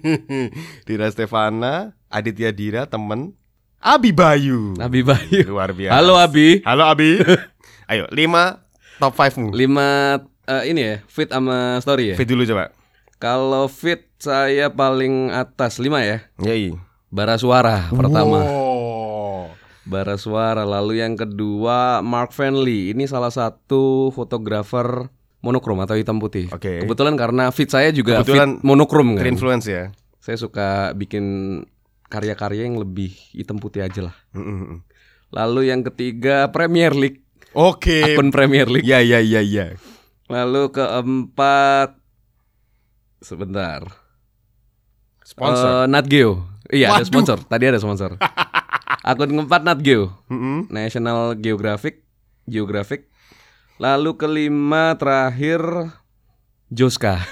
[0.88, 3.36] Rira Stefana, Aditya Dira, temen
[3.80, 4.76] Abi Bayu.
[4.76, 5.48] Abi Bayu.
[5.48, 5.96] Luar biasa.
[5.96, 6.60] Halo Abi.
[6.68, 7.20] Halo Abi.
[7.92, 8.60] Ayo, 5
[9.00, 9.56] top 5-mu.
[9.56, 12.16] Lima eh, ini ya, fit sama story ya.
[12.20, 12.76] Fit dulu coba.
[13.20, 16.24] Kalau fit saya paling atas lima ya.
[16.40, 16.72] Yoi.
[17.12, 18.48] Bara suara pertama.
[18.48, 19.52] Wow.
[19.84, 22.96] Bara suara lalu yang kedua Mark Fenley.
[22.96, 25.12] Ini salah satu fotografer
[25.44, 26.48] monokrom atau hitam putih.
[26.56, 26.80] Oke.
[26.80, 29.28] Kebetulan karena fit saya juga Kebetulan fit monokrom kan.
[29.28, 29.92] Terinfluence ya.
[30.24, 31.26] Saya suka bikin
[32.08, 34.16] karya-karya yang lebih hitam putih aja lah.
[34.32, 34.80] Mm-mm.
[35.36, 38.16] Lalu yang ketiga Premier League, Oke.
[38.16, 38.88] akun Premier League.
[38.88, 39.76] Ya ya ya ya.
[40.32, 41.99] Lalu keempat
[43.20, 43.84] sebentar.
[45.22, 45.86] Sponsor.
[45.86, 46.48] Eh, Nat Geo.
[46.70, 47.08] Iya, ada Waduh.
[47.08, 47.38] sponsor.
[47.44, 48.12] Tadi ada sponsor.
[49.10, 50.68] Akun keempat Nat Geo, Mm-mm.
[50.68, 52.04] National Geographic,
[52.46, 53.08] Geographic.
[53.78, 55.62] Lalu kelima terakhir
[56.68, 57.24] Joska.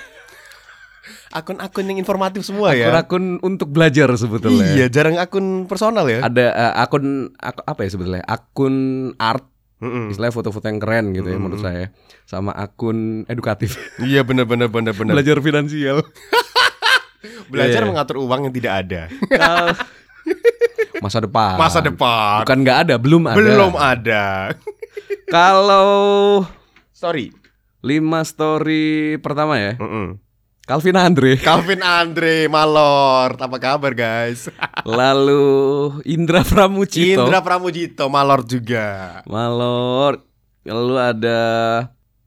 [1.27, 2.87] Akun-akun yang informatif semua ya.
[2.87, 4.73] Akun-akun untuk belajar sebetulnya.
[4.73, 6.23] Iya, jarang akun personal ya.
[6.23, 8.23] Ada eh, akun ak- apa ya sebetulnya?
[8.23, 8.75] Akun
[9.19, 9.43] art,
[9.77, 10.09] Mm-mm.
[10.09, 11.43] istilahnya foto-foto yang keren gitu ya Mm.
[11.43, 11.93] menurut saya.
[12.23, 15.13] Sama akun edukatif, Iya benar benar benar benar.
[15.13, 16.01] belajar finansial.
[17.47, 17.87] Belajar Iya.
[17.87, 19.01] mengatur uang yang tidak ada.
[20.97, 21.55] Masa depan.
[21.55, 22.41] Masa depan.
[22.41, 23.37] Bukan nggak ada, belum ada.
[23.37, 24.25] Belum ada.
[25.27, 25.87] Kalau
[26.89, 27.29] Sorry.
[27.79, 30.17] lima story pertama ya, Mm-mm.
[30.67, 34.51] Calvin Andre, Calvin Andre Malor, apa kabar guys?
[34.83, 39.23] lalu Indra Pramucito, Indra Pramujito Malor juga.
[39.23, 40.19] Malor,
[40.67, 41.39] lalu ada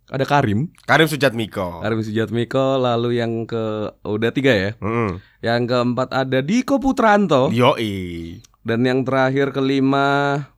[0.09, 1.85] ada Karim, Karim Sujatmiko.
[1.85, 5.21] Karim Sujatmiko, lalu yang ke oh, udah tiga ya, Mm.
[5.45, 8.41] yang keempat ada Diko Putranto, Yoi.
[8.65, 10.49] Dan yang terakhir kelima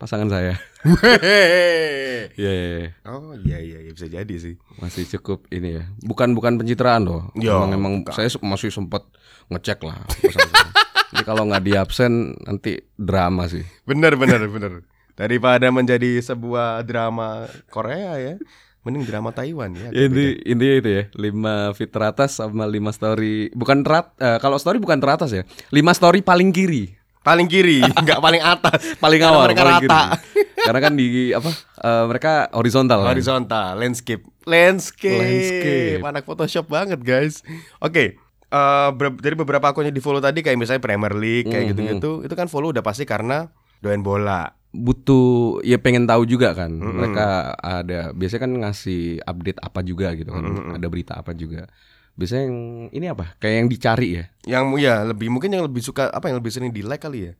[0.00, 0.56] pasangan saya.
[0.84, 2.88] Iya, yeah, yeah.
[3.08, 4.54] Oh iya iya iya, bisa jadi sih.
[4.76, 5.84] masih cukup ini ya.
[6.04, 7.32] Bukan bukan pencitraan loh.
[7.38, 8.12] Ya, emang emang bukan.
[8.12, 9.06] saya masih sempat
[9.48, 10.04] ngecek lah.
[10.20, 13.64] Jadi kalau nggak di absen nanti drama sih.
[13.88, 14.72] Bener bener bener.
[15.14, 18.34] Daripada menjadi sebuah drama Korea ya,
[18.82, 19.88] mending drama Taiwan ya.
[19.94, 24.82] Ini intinya itu ya, 5 feet teratas sama 5 story bukan terat eh, kalau story
[24.82, 25.46] bukan teratas ya.
[25.70, 26.98] 5 story paling kiri.
[27.24, 29.00] Paling kiri, nggak paling atas.
[29.00, 29.80] Paling Karena awal mereka paling rata.
[29.80, 30.44] kiri.
[30.64, 31.50] Karena kan di apa?
[31.78, 33.00] eh, mereka horizontal.
[33.00, 33.10] kan?
[33.10, 36.00] Horizontal, landscape, landscape, Landscape.
[36.02, 37.44] anak Photoshop banget guys.
[37.78, 41.64] Oke, eh, ber- dari beberapa akun yang di follow tadi kayak misalnya Premier League kayak
[41.64, 41.70] Mhm.
[41.70, 44.50] gitu-gitu, itu kan follow udah pasti karena doain bola.
[44.74, 45.24] butuh
[45.62, 46.98] ya pengen tahu juga kan Mm-mm.
[46.98, 50.74] mereka ada biasanya kan ngasih update apa juga gitu kan Mm-mm.
[50.74, 51.70] ada berita apa juga
[52.12, 52.58] biasanya yang
[52.90, 56.42] ini apa kayak yang dicari ya Yang ya lebih mungkin yang lebih suka apa yang
[56.42, 57.32] lebih sering di like kali ya.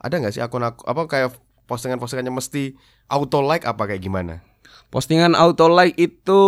[0.00, 1.28] Ada nggak sih akun aku apa kayak
[1.68, 2.74] postingan-postingannya mesti
[3.06, 4.40] auto like apa kayak gimana?
[4.88, 6.40] postingan auto like itu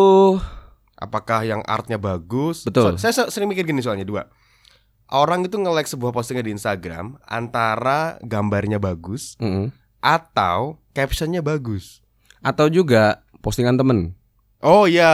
[0.96, 2.60] Apakah yang artnya bagus?
[2.62, 2.96] Betul.
[2.96, 4.28] So- saya se- sering mikir gini soalnya dua.
[5.06, 12.04] Orang itu nge-like sebuah postingan di Instagram antara gambarnya bagus mm, atau captionnya bagus.
[12.38, 14.12] atau juga postingan temen
[14.58, 15.08] Oh iya,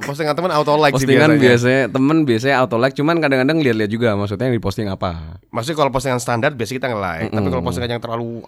[0.00, 1.42] postingan teman auto like sih postingan biasanya.
[1.44, 5.90] biasanya temen biasanya auto like cuman kadang-kadang lihat-lihat juga maksudnya yang diposting apa Maksudnya kalau
[5.90, 7.50] postingan standar biasanya kita nge-like, tapi Mm-mm.
[7.50, 8.46] kalau postingan yang terlalu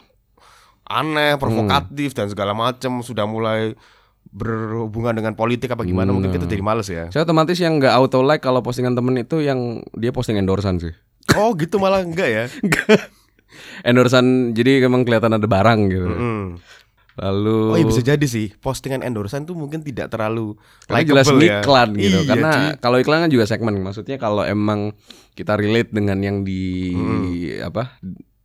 [0.86, 3.72] aneh, provokatif dan segala macam sudah mulai
[4.26, 6.18] berhubungan dengan politik apa gimana Hmm.
[6.18, 7.06] mungkin kita jadi males ya.
[7.08, 9.60] saya otomatis yang nggak auto like kalau postingan temen itu yang
[9.92, 10.92] dia posting endorsan sih
[11.32, 12.44] Oh gitu malah enggak ya.
[13.84, 16.42] endorsan jadi emang kelihatan ada barang gitu Mm-mm.
[17.14, 21.62] lalu Oh iya bisa jadi sih postingan endorsan tuh mungkin tidak terlalu Karena jelas ya.
[21.62, 22.18] iklan gitu.
[22.18, 23.78] Iya, Karena kalau iklan kan juga segmen.
[23.78, 24.98] Maksudnya kalau emang
[25.32, 26.90] kita relate dengan yang di
[27.60, 28.02] apa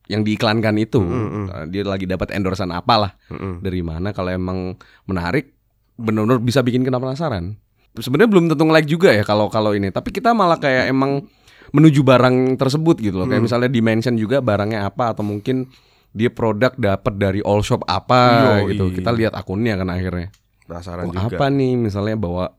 [0.09, 1.45] yang diiklankan itu, Mm-mm.
[1.47, 3.61] uh, dia lagi dapat endorsan apalah Mm-mm.
[3.61, 4.73] dari mana kalau emang
[5.05, 5.53] menarik
[5.95, 7.53] benar-benar bisa bikin kita penasaran.
[7.93, 11.29] Sebenarnya belum tentu like juga ya kalau kalau ini, tapi kita malah kayak emang
[11.69, 13.29] menuju barang tersebut gitu loh.
[13.29, 13.37] Hmm.
[13.37, 15.69] Kayak misalnya dimension juga barangnya apa atau mungkin
[16.09, 18.73] dia produk dapat dari all shop apa Yoi.
[18.73, 18.89] gitu.
[18.97, 20.33] Kita lihat akunnya kan akhirnya.
[20.65, 21.37] Penasaran Oh, juga.
[21.37, 22.49] apa nih misalnya bawa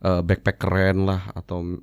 [0.00, 1.80] eh, backpack keren lah atau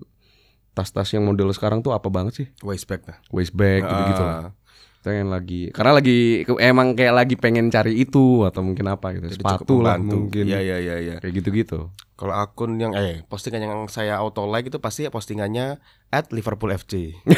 [0.71, 3.17] tas-tas yang model sekarang tuh apa banget sih Waste bag nah.
[3.35, 4.55] waist bag gitu-gitu lah.
[5.01, 9.41] Yang lagi karena lagi emang kayak lagi pengen cari itu atau mungkin apa gitu Jadi
[9.41, 11.15] sepatu lah mungkin Iya iya iya iya.
[11.17, 11.89] kayak gitu-gitu.
[12.13, 15.81] Kalau akun yang eh postingan yang saya auto like itu pasti postingannya
[16.13, 17.17] at Liverpool FC.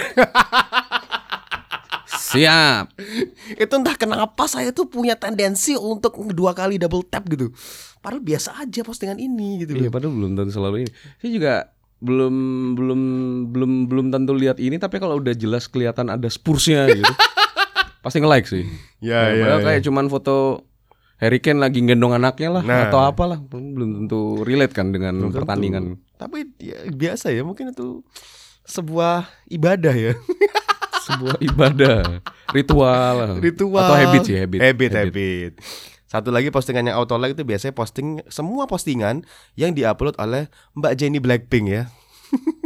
[2.34, 2.98] Siap.
[3.62, 7.54] itu entah kenapa saya tuh punya tendensi untuk dua kali double tap gitu.
[8.02, 10.92] Padahal biasa aja postingan ini gitu Iya padahal belum tentu selalu ini.
[11.22, 11.54] Saya juga
[12.04, 12.36] belum
[12.76, 13.02] belum
[13.56, 17.08] belum belum tentu lihat ini tapi kalau udah jelas kelihatan ada Spursnya gitu.
[18.04, 18.68] pasti nge-like sih.
[19.00, 20.68] Ya Ya, padahal kayak cuman foto
[21.16, 22.86] Harry Kane lagi gendong anaknya lah Nah.
[22.86, 25.40] atau apalah belum tentu relate kan dengan Belum tentu.
[25.40, 25.84] pertandingan.
[26.14, 28.04] Tapi ya, biasa ya mungkin itu
[28.64, 30.14] sebuah ibadah ya.
[31.04, 32.24] Sebuah ibadah,
[32.56, 34.60] ritual, Ritual atau habit sih habit.
[34.64, 35.52] Habit, habit.
[36.08, 40.94] Satu lagi postingan yang auto like itu biasanya posting semua postingan yang diupload oleh Mbak
[40.96, 41.92] Jenny Blackpink ya.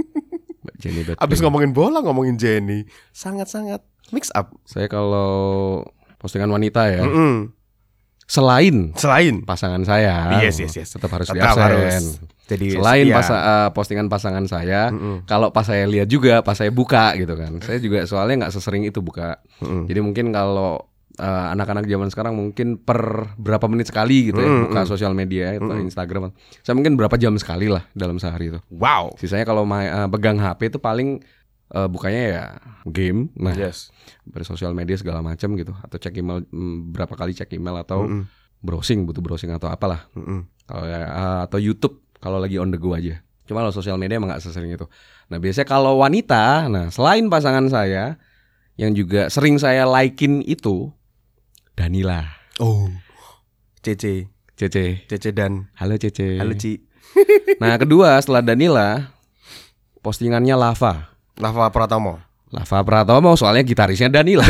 [0.68, 1.24] Mbak Jenny Blackpink.
[1.24, 4.52] Abis ngomongin bola ngomongin Jenny, sangat-sangat mix up.
[4.64, 5.82] Saya kalau
[6.18, 7.56] postingan wanita ya, Mm-mm.
[8.24, 10.90] selain Selain pasangan saya, Yes, yes, yes.
[10.92, 11.64] tetap harus di tetap absen.
[11.64, 12.04] harus
[12.46, 13.16] jadi Selain setia.
[13.16, 15.24] pasa- eh, postingan pasangan saya, Mm-mm.
[15.24, 18.84] kalau pas saya lihat juga, pas saya buka gitu kan, saya juga soalnya nggak sesering
[18.84, 19.40] itu buka.
[19.60, 19.88] Mm-mm.
[19.88, 20.84] Jadi mungkin kalau
[21.18, 24.90] eh, anak-anak zaman sekarang mungkin per berapa menit sekali gitu ya Mm, buka mm.
[24.90, 25.90] sosial media atau Mm.
[25.90, 26.32] Instagram.
[26.62, 28.60] Saya mungkin berapa jam sekali lah dalam sehari itu.
[28.70, 29.18] Wow.
[29.18, 31.20] Sisanya kalau eh, pegang HP itu paling
[31.68, 32.44] eh, bukanya ya
[32.88, 33.92] game, nah Yes.
[34.24, 38.24] bersosial media segala macam gitu atau cek email mm, berapa kali cek email atau Mm-mm.
[38.64, 40.48] browsing butuh browsing atau apalah Mm-mm.
[40.64, 43.22] kalau ya, eh, atau YouTube kalau lagi on the go aja.
[43.48, 44.84] Cuma kalau sosial media emang gak sesering itu.
[45.32, 48.20] Nah biasanya kalau wanita, nah selain pasangan saya
[48.76, 50.92] yang juga sering saya likein itu
[51.78, 52.26] Danila,
[52.58, 52.90] Oh.
[53.86, 55.06] Cece, Cece.
[55.06, 56.42] Cece dan Halo Cece.
[56.42, 56.82] Halo Ci.
[57.62, 59.14] Nah kedua setelah Danila
[60.02, 61.14] postingannya Lava.
[61.38, 62.18] Lava Pratomo.
[62.50, 64.42] Lava Pratomo soalnya gitarisnya Danila.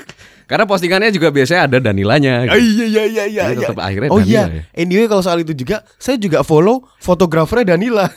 [0.50, 2.50] Karena postingannya juga biasanya ada Danilanya.
[2.50, 2.58] Gitu.
[2.58, 3.42] iya iya iya iya.
[3.54, 3.68] Jadi iya.
[3.70, 4.42] tetap akhirnya Oh Danila iya.
[4.50, 4.62] ya.
[4.74, 8.10] Anyway kalau soal itu juga saya juga follow fotografernya Danila.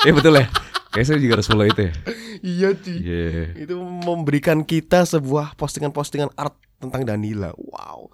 [0.00, 0.48] Iya betul ya.
[0.90, 1.92] Kayaknya saya juga harus follow itu ya.
[2.42, 2.94] iya Ci.
[2.98, 3.44] Iya.
[3.54, 7.54] Itu memberikan kita sebuah postingan-postingan art tentang Danila.
[7.54, 8.10] Wow.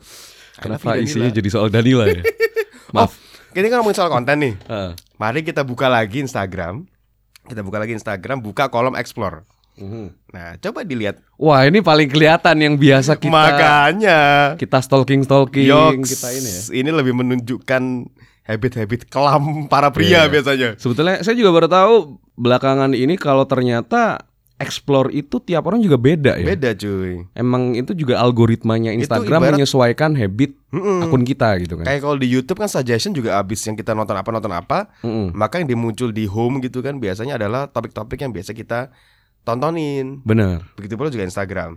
[0.61, 2.21] Kenapa isinya jadi soal Danila ya?
[2.87, 3.19] Oh, Maaf.
[3.51, 4.55] ini kan ngomongin soal konten nih.
[4.71, 4.95] Heeh.
[5.19, 6.87] Mari kita buka lagi Instagram.
[7.43, 9.43] Kita buka lagi Instagram, buka kolom explore.
[10.31, 11.19] Nah, coba dilihat.
[11.35, 14.21] Wah ini paling kelihatan yang biasa kita Makanya
[14.57, 16.63] kita stalking stalking Yoks, kita ini ya.
[16.79, 17.83] ini lebih menunjukkan
[18.47, 20.23] habit-habit kelam para pria Iya.
[20.29, 20.69] biasanya.
[20.77, 21.95] Sebetulnya saya juga baru tahu
[22.35, 24.23] belakangan ini kalau ternyata
[24.57, 26.47] explore itu tiap orang juga beda ya.
[26.49, 27.29] Beda cuy.
[27.33, 31.05] Emang itu juga algoritmanya Instagram ibarat- menyesuaikan habit Mm-mm.
[31.05, 31.85] akun kita gitu kan.
[31.85, 35.31] Kayak kalau di YouTube kan suggestion juga abis yang kita nonton apa nonton apa, Mm-mm.
[35.33, 38.89] maka yang dimuncul di home gitu kan biasanya adalah topik-topik yang biasa kita
[39.43, 40.23] tontonin.
[40.23, 40.65] Bener.
[40.75, 41.77] Begitu pula juga Instagram.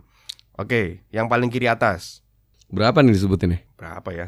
[0.55, 2.23] Oke, yang paling kiri atas
[2.67, 3.62] Berapa nih disebutin nih?
[3.75, 4.27] berapa ya?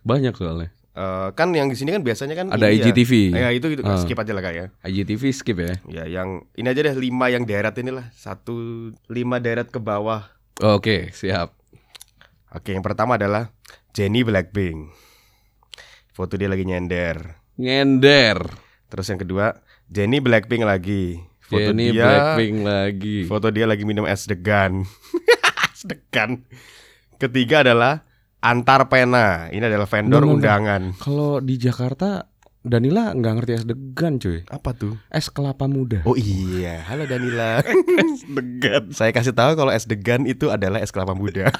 [0.00, 0.70] Banyak soalnya.
[0.98, 2.90] Eh, kan yang di sini kan biasanya kan Ada ini ya.
[2.90, 3.12] IGTV.
[3.30, 3.86] Ya, itu gitu.
[3.86, 4.02] Ah.
[4.02, 4.66] Skip aja lah kak ya.
[4.82, 5.78] IGTV skip ya.
[5.86, 10.26] Ya, yang ini aja deh lima yang deret inilah satu lima deret ke bawah.
[10.58, 11.54] Oke, siap.
[12.50, 13.54] Oke, yang pertama adalah
[13.94, 14.90] Jennie Blackpink.
[16.10, 17.46] Foto dia lagi nyender.
[17.54, 18.42] Ngender.
[18.90, 19.54] Terus yang kedua
[19.86, 21.22] Jennie Blackpink lagi.
[21.46, 23.16] Foto Jenny dia Blackpink lagi.
[23.30, 24.82] foto dia lagi minum es degan.
[25.78, 26.42] es degan.
[27.22, 28.07] Ketiga adalah
[28.38, 29.50] Antar Pena.
[29.50, 30.30] Ini adalah vendor bentar.
[30.60, 30.82] undangan.
[30.96, 32.24] Kalau di Jakarta
[32.58, 34.42] Danila nggak ngerti es degan cuy.
[34.46, 34.94] Apa tuh?
[35.08, 36.00] Es kelapa muda.
[36.04, 37.58] Oh iya, halo Danila.
[38.02, 38.82] es degan.
[38.90, 41.48] Saya kasih tahu kalau es degan itu adalah es kelapa muda.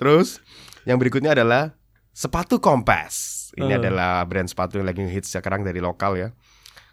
[0.00, 0.40] Terus
[0.84, 1.76] yang berikutnya adalah
[2.10, 3.38] sepatu Kompas.
[3.52, 3.78] Ini Eh.
[3.78, 6.28] adalah brand sepatu yang lagi hits sekarang dari lokal ya.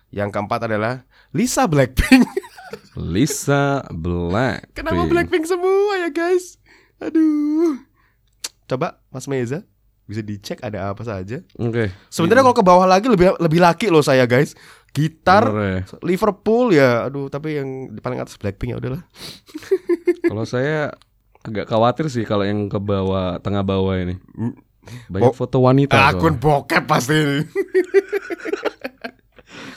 [0.09, 2.23] Yang keempat adalah Lisa Blackpink.
[2.95, 4.71] Lisa Black.
[4.77, 6.55] Kenapa Blackpink semua ya guys?
[6.99, 7.77] Aduh.
[8.65, 9.63] Coba Mas Meza
[10.03, 11.43] bisa dicek ada apa saja.
[11.55, 11.91] Oke.
[12.07, 14.55] Sebenarnya kalau ke bawah lagi lebih lebih laki loh saya guys.
[14.91, 15.99] Gitar Bener ya.
[16.01, 17.05] Liverpool ya.
[17.05, 19.03] Aduh, tapi yang di paling atas Blackpink ya udahlah.
[20.23, 20.95] Kalau saya
[21.43, 24.19] agak khawatir sih kalau yang ke bawah tengah bawah ini.
[25.07, 25.95] Banyak Oh, foto wanita.
[25.95, 26.39] Akun soalnya.
[26.39, 27.39] bokep pasti ini.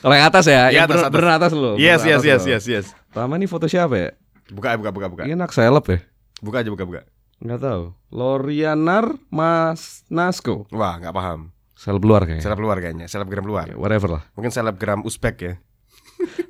[0.01, 1.13] Kalau yang atas ya, Iya, yang atas, bener, atas.
[1.13, 1.75] bener atas loh.
[1.77, 2.87] Yes, yes, yes, yes, yes.
[3.07, 4.11] Pertama nih foto siapa ya?
[4.49, 5.23] Buka, buka, buka, buka.
[5.23, 5.99] Ini anak seleb ya?
[6.41, 7.03] Buka aja, buka, buka.
[7.41, 7.83] Nggak tahu.
[8.13, 10.69] Lorianar Mas Nasko.
[10.73, 11.53] Wah, nggak paham.
[11.73, 12.45] Seleb luar kayaknya.
[12.45, 13.73] Seleb luar kayaknya, selebgram luar.
[13.73, 14.23] Ya, Whatever lah.
[14.37, 15.55] Mungkin selebgram Uzbek ya.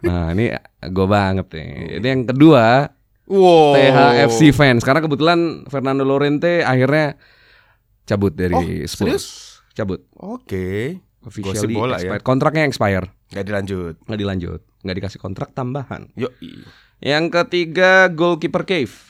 [0.03, 0.51] Nah ini
[0.83, 1.71] gue banget nih.
[2.03, 2.91] Ini yang kedua
[3.31, 3.79] Wow.
[3.79, 4.83] THFC fans.
[4.83, 7.15] Karena kebetulan Fernando Lorente akhirnya
[8.03, 8.99] cabut dari Oh, Spurs.
[8.99, 9.27] serius?
[9.71, 10.03] Cabut.
[10.19, 10.99] Oke.
[11.23, 12.11] Officially bola ya.
[12.11, 12.23] expired.
[12.27, 13.07] Kontraknya expire.
[13.31, 13.95] Nggak dilanjut.
[14.03, 14.61] Nggak dilanjut.
[14.83, 16.11] Nggak dikasih kontrak tambahan.
[16.19, 16.35] Yuk.
[16.99, 19.10] Yang ketiga goalkeeper cave.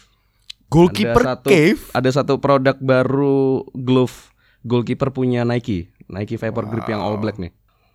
[0.71, 1.83] Goalkeeper ada satu, Cave.
[1.91, 4.31] Ada satu produk baru glove
[4.63, 5.91] goalkeeper punya Nike.
[6.07, 7.51] Nike Vapor Grip yang all black nih.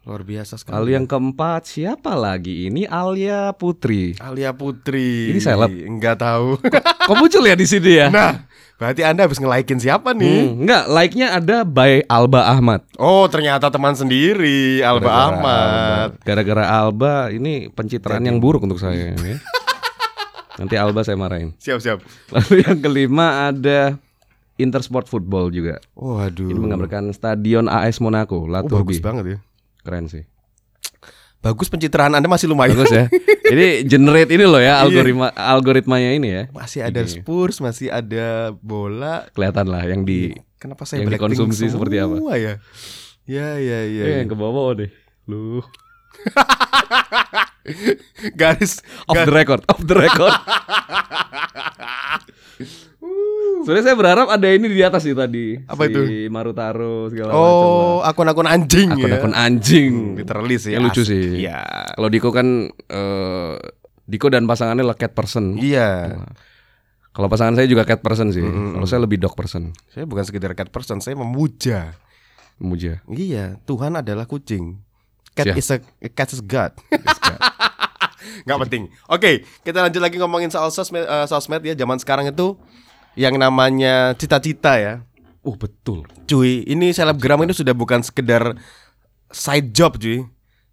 [0.06, 0.76] Luar biasa sekali.
[0.78, 2.70] Lalu yang keempat siapa lagi?
[2.70, 4.14] Ini Alia Putri.
[4.22, 5.34] Alia Putri.
[5.34, 5.72] Ini seleb?
[5.72, 6.62] Enggak tahu.
[7.10, 8.14] Kok muncul ya di sini ya?
[8.14, 8.46] nah,
[8.78, 10.54] berarti Anda habis nge-like-in siapa nih?
[10.54, 12.86] Hmm, enggak, like-nya ada by Alba Ahmad.
[13.02, 16.10] Oh, ternyata teman sendiri, Alba Gara-gara Ahmad.
[16.14, 16.22] Alba.
[16.22, 19.10] Gara-gara Alba ini pencitraan yang buruk untuk saya.
[20.56, 20.58] ya.
[20.58, 21.52] Nanti Alba saya marahin.
[21.58, 22.00] Siap, siap.
[22.32, 24.00] Lalu yang kelima ada
[24.56, 25.84] Intersport Football juga.
[25.94, 26.48] Waduh.
[26.48, 28.96] Ini menggambarkan Stadion AS Monaco, Oh, La bagus Tourbi.
[29.00, 29.38] banget ya.
[29.84, 30.24] Keren sih.
[31.40, 32.74] Bagus pencitraan Anda masih lumayan.
[32.74, 33.06] Bagus ya.
[33.46, 34.82] Ini generate ini loh Iya.
[34.82, 36.44] ya algoritma algoritmanya ini ya.
[36.50, 37.22] Masih ada Ini.
[37.22, 39.30] Spurs, masih ada bola.
[39.30, 42.16] Kelihatan lah yang di Kenapa saya Yang dikonsumsi semua seperti apa?
[42.34, 42.58] ya?
[43.30, 44.02] Ya, ya, ya.
[44.02, 44.16] eh, ya.
[44.24, 44.90] yang ke bawah deh.
[45.30, 45.62] Lu
[48.40, 50.34] Garis off the record, off the record.
[53.66, 55.58] Sebenarnya saya berharap ada ini di atas sih tadi.
[55.66, 56.02] Apa si itu?
[56.30, 57.42] Marutaro segala macam.
[57.42, 59.10] Oh, akun-akun anjing ya.
[59.10, 59.94] Akun-akun anjing.
[59.94, 60.78] Hmm, literally sih.
[60.78, 61.42] Ya, lucu sih.
[61.42, 61.66] Iya.
[61.98, 63.54] Kalau Diko kan eh,
[64.06, 65.58] Diko dan pasangannya lah cat person.
[65.58, 66.22] Iya.
[67.10, 68.46] Kalau pasangan saya juga cat person sih.
[68.46, 69.74] Kalau saya lebih dog person.
[69.90, 71.98] Saya bukan sekedar cat person, saya memuja.
[72.62, 73.02] Memuja.
[73.10, 74.78] Iya, Tuhan adalah kucing.
[75.34, 75.58] Cat Siap.
[75.58, 75.78] is a
[76.14, 76.72] cat is God.
[78.44, 78.84] Nggak penting.
[79.10, 81.74] Oke, kita lanjut lagi ngomongin soal sosmed, eh, sosmed ya.
[81.78, 82.58] Zaman sekarang itu
[83.16, 84.94] yang namanya cita-cita ya.
[85.46, 86.10] Oh betul.
[86.26, 88.58] Cuy, ini selebgram itu sudah bukan sekedar
[89.30, 90.26] side job cuy.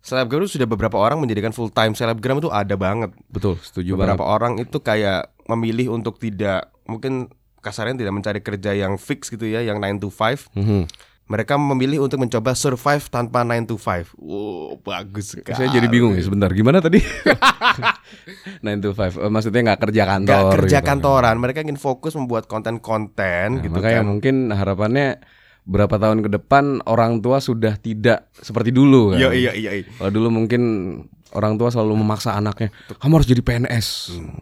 [0.03, 1.95] Selebgram itu sudah beberapa orang menjadikan full time.
[1.95, 3.15] Selebgram itu ada banget.
[3.31, 3.61] Betul.
[3.61, 4.17] Setuju banget.
[4.17, 7.31] Beberapa orang itu kayak memilih untuk tidak mungkin
[7.63, 10.51] kasarnya tidak mencari kerja yang fix gitu ya, yang 9 to 5.
[10.59, 10.91] Mhm.
[11.23, 14.13] Mereka memilih untuk mencoba survive tanpa 9 to 5.
[14.17, 15.55] Wow, bagus sekali.
[15.55, 16.51] Saya jadi bingung ya sebentar.
[16.51, 16.99] Gimana tadi?
[18.63, 19.17] 9 to 5.
[19.19, 20.35] Eh, maksudnya nggak kerja kantor.
[20.35, 20.89] Gak kerja gitu.
[20.89, 24.07] kantoran, mereka ingin fokus membuat konten-konten Nah, gitu makanya kan.
[24.07, 25.09] mungkin harapannya
[25.63, 29.23] berapa tahun ke depan orang tua sudah tidak seperti dulu kan.
[29.23, 29.71] Iya iya iya.
[29.95, 30.63] Kalau dulu mungkin
[31.33, 33.87] orang tua selalu memaksa anaknya, kamu harus jadi PNS.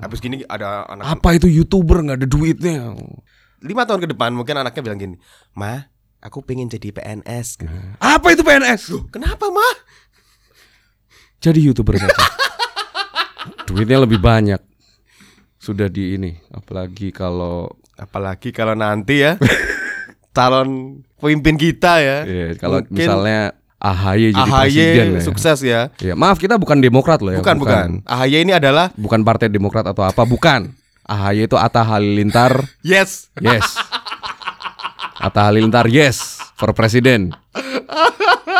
[0.01, 2.97] Habis gini ada anak Apa itu youtuber nggak ada duitnya?
[3.61, 5.17] lima tahun ke depan mungkin anaknya bilang gini,
[5.53, 5.85] "Ma,
[6.21, 7.77] aku pengen jadi PNS." Gitu.
[8.01, 8.95] Apa itu PNS?
[9.11, 9.69] Kenapa, Ma?
[11.41, 12.13] Jadi youtuber saja.
[13.69, 14.61] duitnya lebih banyak.
[15.61, 17.69] Sudah di ini, apalagi kalau
[18.01, 19.37] Apalagi kalau nanti ya
[20.37, 22.19] calon pemimpin kita ya.
[22.25, 25.21] ya, kalau Mungkin misalnya AHY jadi AHY presiden ya.
[25.21, 25.81] sukses ya.
[26.01, 27.45] Ya, maaf kita bukan Demokrat loh ya.
[27.45, 27.89] Bukan, bukan.
[28.09, 30.73] AHY ini adalah Bukan Partai Demokrat atau apa, bukan.
[31.05, 32.65] AHY itu Atta Halilintar.
[32.81, 33.29] yes.
[33.37, 33.69] Yes.
[35.21, 37.37] Atta Halilintar yes for presiden.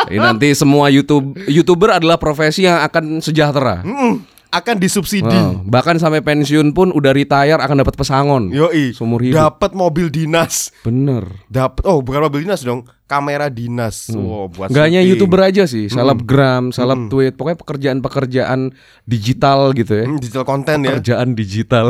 [0.05, 3.81] Jadi nanti semua YouTube YouTuber adalah profesi yang akan sejahtera.
[3.81, 4.29] Mm-mm.
[4.51, 5.31] akan disubsidi.
[5.31, 8.51] Oh, bahkan sampai pensiun pun udah retire akan dapat pesangon.
[8.51, 8.91] Yoi.
[8.91, 9.39] Seumur hidup.
[9.47, 10.75] Dapat mobil dinas.
[10.83, 11.23] Bener.
[11.47, 14.11] Dapat oh bukan mobil dinas dong, kamera dinas.
[14.11, 18.75] Oh, buat Gak hanya youtuber aja sih, selebgram, seleb tweet, pokoknya pekerjaan-pekerjaan
[19.07, 20.05] digital gitu ya.
[20.11, 20.99] Hmm, digital konten ya.
[20.99, 21.85] Pekerjaan digital,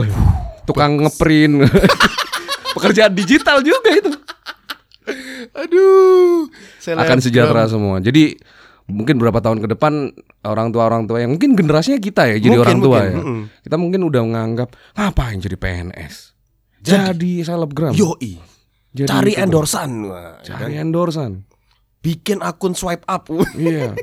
[0.69, 1.65] tukang ngeprint,
[2.77, 4.13] pekerjaan digital juga itu.
[5.53, 6.47] Aduh.
[6.47, 7.19] Akan selebgram.
[7.19, 7.97] sejahtera semua.
[7.97, 8.37] Jadi
[8.85, 10.11] mungkin beberapa tahun ke depan
[10.43, 13.15] orang tua orang tua yang mungkin generasinya kita ya jadi Mungkin, orang tua mungkin, ya.
[13.17, 13.41] mm-mm.
[13.63, 16.15] Kita mungkin udah menganggap ngapain jadi PNS.
[16.81, 17.93] Jadi, selebgram.
[17.93, 18.41] Yoi.
[18.91, 19.45] Jadi Cari YouTuber.
[19.45, 19.89] endorsan.
[20.03, 21.31] Wah, Cari endorsan.
[22.01, 23.29] Bikin akun swipe up.
[23.55, 23.93] Iya.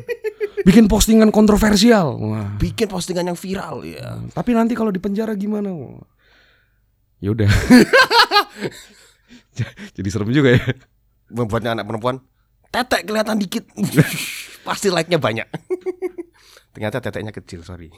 [0.59, 2.19] Bikin postingan kontroversial.
[2.19, 2.55] Wah.
[2.57, 4.19] Bikin postingan yang viral ya.
[4.31, 5.71] Tapi nanti kalau di penjara gimana?
[7.19, 7.49] Ya udah.
[9.97, 10.65] Jadi serem juga ya.
[11.29, 12.21] Membuatnya anak perempuan
[12.69, 13.65] tetek kelihatan dikit.
[14.67, 15.49] Pasti like-nya banyak.
[16.77, 17.89] Ternyata teteknya kecil, sorry.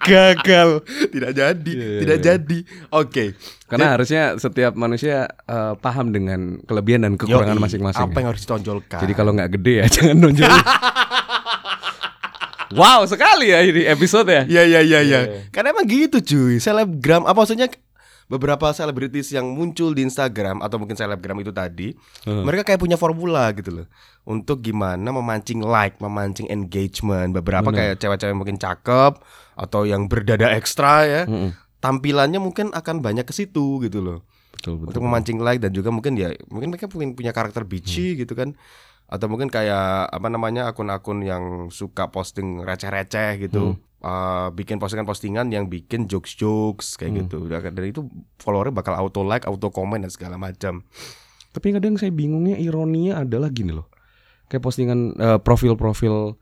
[0.00, 0.82] Gagal.
[1.12, 2.24] Tidak jadi, Iya, iya, tidak iya.
[2.24, 2.58] jadi.
[2.90, 3.24] Oke.
[3.68, 8.08] Karena harusnya setiap manusia eh, paham dengan kelebihan dan kekurangan masing-masing.
[8.08, 8.18] Apa ya.
[8.24, 9.00] yang harus ditonjolkan?
[9.04, 10.50] Jadi kalau nggak gede ya jangan nonjol.
[12.80, 14.42] wow sekali ya ini episode ya.
[14.48, 15.20] Iya iya iya iya.
[15.20, 15.20] Iya.
[15.52, 16.58] Karena emang gitu cuy.
[16.58, 17.68] Selebgram apa maksudnya
[18.30, 21.90] beberapa selebritis yang muncul di Instagram atau mungkin selebgram itu tadi,
[22.22, 22.46] Hmm.
[22.46, 23.86] mereka kayak punya formula gitu loh.
[24.22, 27.34] Untuk gimana memancing like, memancing engagement.
[27.34, 29.18] Beberapa kayak cewek-cewek mungkin cakep
[29.58, 31.22] atau yang berdada ekstra ya.
[31.26, 31.50] Mm-mm.
[31.82, 34.22] Tampilannya mungkin akan banyak ke situ gitu loh.
[34.54, 34.88] Betul betul.
[34.94, 38.54] Untuk memancing like dan juga mungkin ya mungkin mereka punya punya karakter bitchy gitu kan.
[39.10, 43.74] Atau mungkin kayak apa namanya akun-akun yang suka posting receh-receh gitu.
[44.00, 47.44] Uh, bikin postingan-postingan yang bikin jokes-jokes kayak gitu.
[47.52, 48.08] Dan itu
[48.40, 50.80] followernya bakal auto like, auto comment dan segala macam.
[51.52, 53.92] Tapi kadang saya bingungnya ironinya adalah gini loh.
[54.48, 56.32] Kayak postingan eh, profil-profil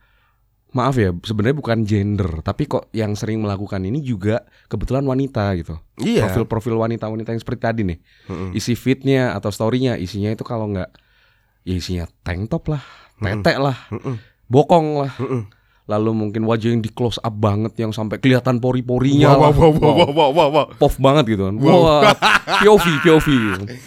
[0.69, 5.83] maaf ya sebenarnya bukan gender tapi kok yang sering melakukan ini juga kebetulan wanita gitu.
[5.99, 6.31] Iya.
[6.31, 7.99] Profil-profil wanita-wanita yang seperti tadi nih.
[8.31, 8.51] Mm-mm.
[8.55, 10.95] Isi feednya atau storynya isinya itu kalau nggak
[11.67, 12.85] ya isinya tank top lah,
[13.19, 14.15] tetek lah, Mm-mm.
[14.47, 15.13] bokong lah.
[15.19, 15.43] Mm-mm.
[15.89, 19.73] Lalu mungkin wajah yang di close up banget yang sampai kelihatan pori-porinya Wow, wow, wow,
[19.73, 20.67] wow, wow, wow, wow, wow.
[20.77, 21.57] Puff banget gitu kan.
[21.57, 21.81] Wow.
[21.81, 22.13] Wah,
[22.61, 23.29] POV, POV.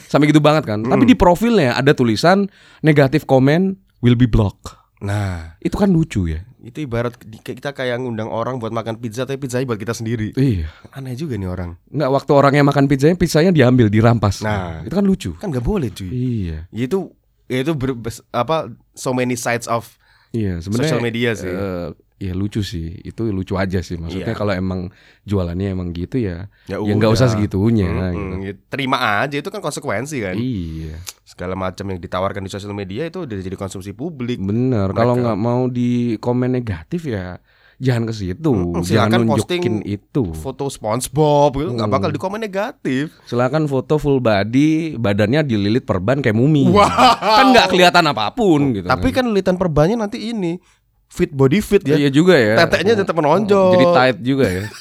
[0.10, 0.82] Sampai gitu banget kan.
[0.82, 2.50] Tapi di profilnya ada tulisan
[2.82, 4.74] negatif komen will be blocked.
[5.00, 6.42] Nah, Itu kan lucu ya.
[6.62, 10.30] itu ibarat kita kayak ngundang orang buat makan pizza tapi pizzanya buat kita sendiri.
[10.34, 10.70] Iya.
[10.94, 11.74] Aneh juga nih orang.
[11.90, 14.42] Nggak waktu orangnya makan pizzanya, pizzanya diambil, dirampas.
[14.42, 14.82] Nah.
[14.82, 15.34] itu kan lucu.
[15.38, 16.06] Kan nggak boleh cuy.
[16.06, 16.70] Iya.
[16.70, 17.10] Ya itu
[17.50, 17.98] itu ber-
[18.30, 19.98] apa so many sides of
[20.32, 21.48] Iya, sebenarnya Social media sih.
[21.48, 21.90] eh,
[22.22, 23.98] Iya lucu sih, itu lucu aja sih.
[23.98, 24.38] Maksudnya Iya.
[24.38, 27.90] kalau emang jualannya emang gitu ya, Ya ya nggak usah segitunya.
[28.14, 28.36] Gitu.
[28.40, 30.38] ya terima aja itu kan konsekuensi kan.
[30.38, 34.38] Iya, Segala macam yang ditawarkan di sosial media itu udah jadi konsumsi publik.
[34.38, 34.94] bener.
[34.94, 37.42] Kalau nggak mau di komen negatif ya
[37.82, 40.24] jangan ke situ, Mm-mm, jangan nunjukin itu.
[40.38, 41.96] Foto SpongeBob gitu nggak Mm.
[41.98, 43.10] bakal di komen negatif.
[43.26, 46.70] Silakan foto full body, badannya dililit perban kayak mumi.
[46.70, 46.86] Wow.
[47.18, 48.86] Kan nggak kelihatan apa pun gitu.
[48.86, 50.62] Tapi kan lilitan perbannya nanti ini
[51.10, 51.98] fit body fit ya.
[51.98, 52.62] Iya juga ya.
[52.62, 53.74] Teteknya tetap menonjol.
[53.74, 54.66] Jadi tight juga ya.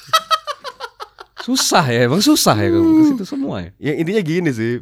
[1.41, 3.71] susah ya, emang susah ya ke situ semua ya.
[3.81, 4.73] Yang intinya gini sih.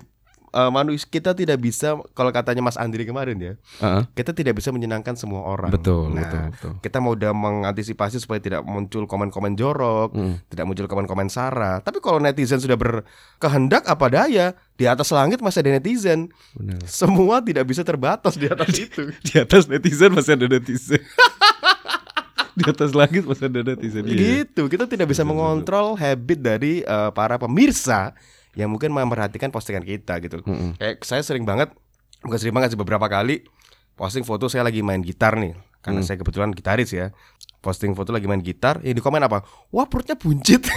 [0.49, 4.03] Eh, manusia kita tidak bisa kalau katanya Mas Andri kemarin ya, Heeh.
[4.13, 5.69] kita tidak bisa menyenangkan semua orang.
[5.69, 6.73] Betul, Nah, betul, betul.
[6.81, 10.35] Kita mau udah mengantisipasi supaya tidak muncul komen-komen jorok, Mm.
[10.49, 11.81] tidak muncul komen-komen sara.
[11.81, 16.31] Tapi kalau netizen sudah berkehendak apa daya, di atas langit masih ada netizen.
[16.55, 16.81] Benar.
[16.85, 19.11] Semua tidak bisa terbatas di atas itu.
[19.21, 21.03] Di atas netizen masih ada netizen.
[22.59, 24.03] di atas langit masih ada netizen.
[24.03, 24.19] Iya.
[24.43, 24.67] Gitu.
[24.67, 28.15] Kita tidak bisa mengontrol habit dari eh, para pemirsa
[28.59, 30.43] yang mungkin memperhatikan postingan kita gitu.
[30.43, 30.75] Mm-mm.
[30.83, 31.71] Kayak saya sering banget,
[32.27, 33.47] bukan sering banget sih beberapa kali
[33.95, 35.55] posting foto saya lagi main gitar nih.
[35.79, 37.15] Karena saya kebetulan gitaris ya.
[37.63, 39.47] Posting foto lagi main gitar, yang di komen apa?
[39.71, 40.67] Wah perutnya buncit.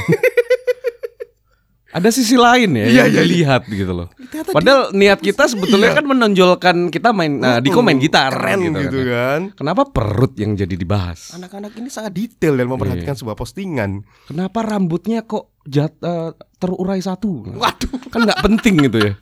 [1.92, 3.22] Ada sisi lain ya Iya, yang iya, iya.
[3.22, 4.08] dilihat gitu loh.
[4.16, 5.98] Ternyata Padahal niat kita sebetulnya Iya.
[6.00, 9.12] kan menonjolkan kita main nah, Diko main gitar keren gitu, kan.
[9.12, 9.42] kan.
[9.60, 11.36] Kenapa perut yang jadi dibahas?
[11.36, 12.74] Anak-anak ini sangat detail dalam Iya.
[12.80, 14.08] memperhatikan sebuah postingan.
[14.26, 17.52] Kenapa rambutnya kok jat, eh, terurai satu?
[17.52, 17.92] Waduh.
[18.08, 19.14] Kan nggak penting gitu ya.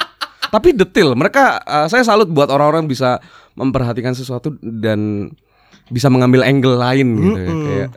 [0.49, 1.17] Tapi detail.
[1.17, 3.17] Mereka eh, saya salut buat orang-orang bisa
[3.57, 5.33] memperhatikan sesuatu dan
[5.89, 7.49] bisa mengambil angle lain gitu ya.
[7.49, 7.65] Mm-mm.
[7.65, 7.89] Kayak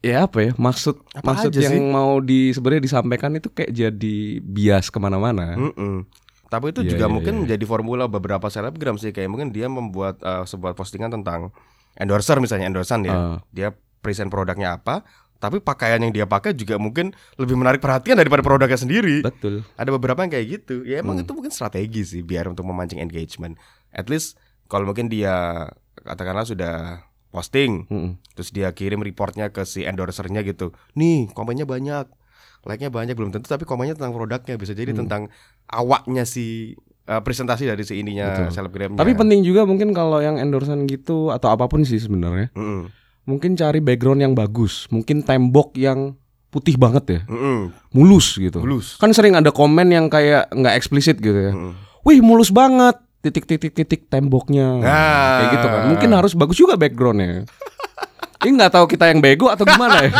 [0.00, 1.82] ya apa ya maksud Apa maksud yang sih?
[1.84, 5.54] mau di sebenarnya disampaikan itu kayak jadi bias ke mana-mana.
[5.54, 6.06] Mm-mm.
[6.46, 7.40] Tapi itu Iya, juga iya, mungkin iya.
[7.44, 11.52] menjadi formula beberapa selebgram sih kayak mungkin dia membuat uh, sebuah postingan tentang
[11.94, 13.12] endorser misalnya endorsan ya.
[13.12, 13.38] Ah.
[13.50, 13.68] Dia
[13.98, 15.02] present produknya apa,
[15.36, 19.20] tapi pakaian yang dia pakai juga mungkin lebih menarik perhatian daripada produknya sendiri.
[19.20, 19.66] Betul.
[19.74, 20.82] Ada beberapa yang kayak gitu.
[20.82, 21.26] Ya emang Hmm.
[21.26, 23.58] itu mungkin strategi sih biar untuk memancing engagement.
[23.90, 25.68] At least kalau mungkin dia
[25.98, 28.16] katakanlah sudah posting Mm-mm.
[28.32, 30.72] terus dia kirim reportnya ke si endorsernya gitu.
[30.94, 32.08] Nih, komennya banyak.
[32.64, 35.06] Like-nya banyak belum tentu tapi komennya tentang produknya bisa jadi Hmm.
[35.06, 35.22] tentang
[35.66, 36.76] awaknya si
[37.06, 38.52] uh, presentasi dari si ininya Betul.
[38.52, 38.98] selebgramnya.
[38.98, 42.52] Tapi penting juga mungkin kalau yang endorsan gitu atau apa pun sih sebenarnya.
[42.52, 42.90] Mm-mm.
[43.24, 46.16] Mungkin cari background yang bagus, mungkin tembok yang
[46.48, 47.72] putih banget ya, Mm-mm.
[47.92, 48.60] mulus gitu.
[48.60, 48.96] Mulus.
[48.96, 51.52] Kan sering ada komen yang kayak nggak eksplisit gitu ya.
[51.52, 51.72] Mm-mm.
[52.04, 52.96] Wih, mulus banget.
[53.18, 54.78] Titik titik titik temboknya.
[54.78, 55.34] Nah.
[55.42, 55.80] Kayak gitu kan.
[55.90, 57.42] Mungkin harus bagus juga backgroundnya.
[58.46, 60.14] Ini nggak tahu kita yang bego atau gimana ya.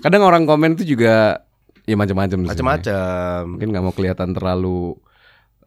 [0.00, 1.44] Kadang orang komen itu juga
[1.84, 2.48] ya macam-macam.
[2.48, 3.40] Macam-macam.
[3.56, 4.96] Mungkin nggak mau kelihatan terlalu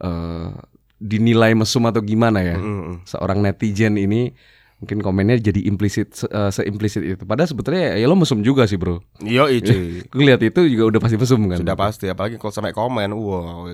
[0.02, 0.50] eh,
[0.98, 2.58] dinilai mesum atau gimana ya.
[2.58, 3.06] Mm-mm.
[3.06, 4.34] Seorang netizen ini
[4.82, 7.24] mungkin komennya jadi implisit se- eh, seimplisit itu.
[7.28, 9.06] Padahal sebetulnya ya lo mesum juga sih, Bro.
[9.22, 10.02] Yo cuy.
[10.14, 11.62] Gue lihat itu juga udah pasti mesum kan.
[11.62, 13.14] Sudah pasti apalagi kalau sampai komen.
[13.14, 13.70] Wow,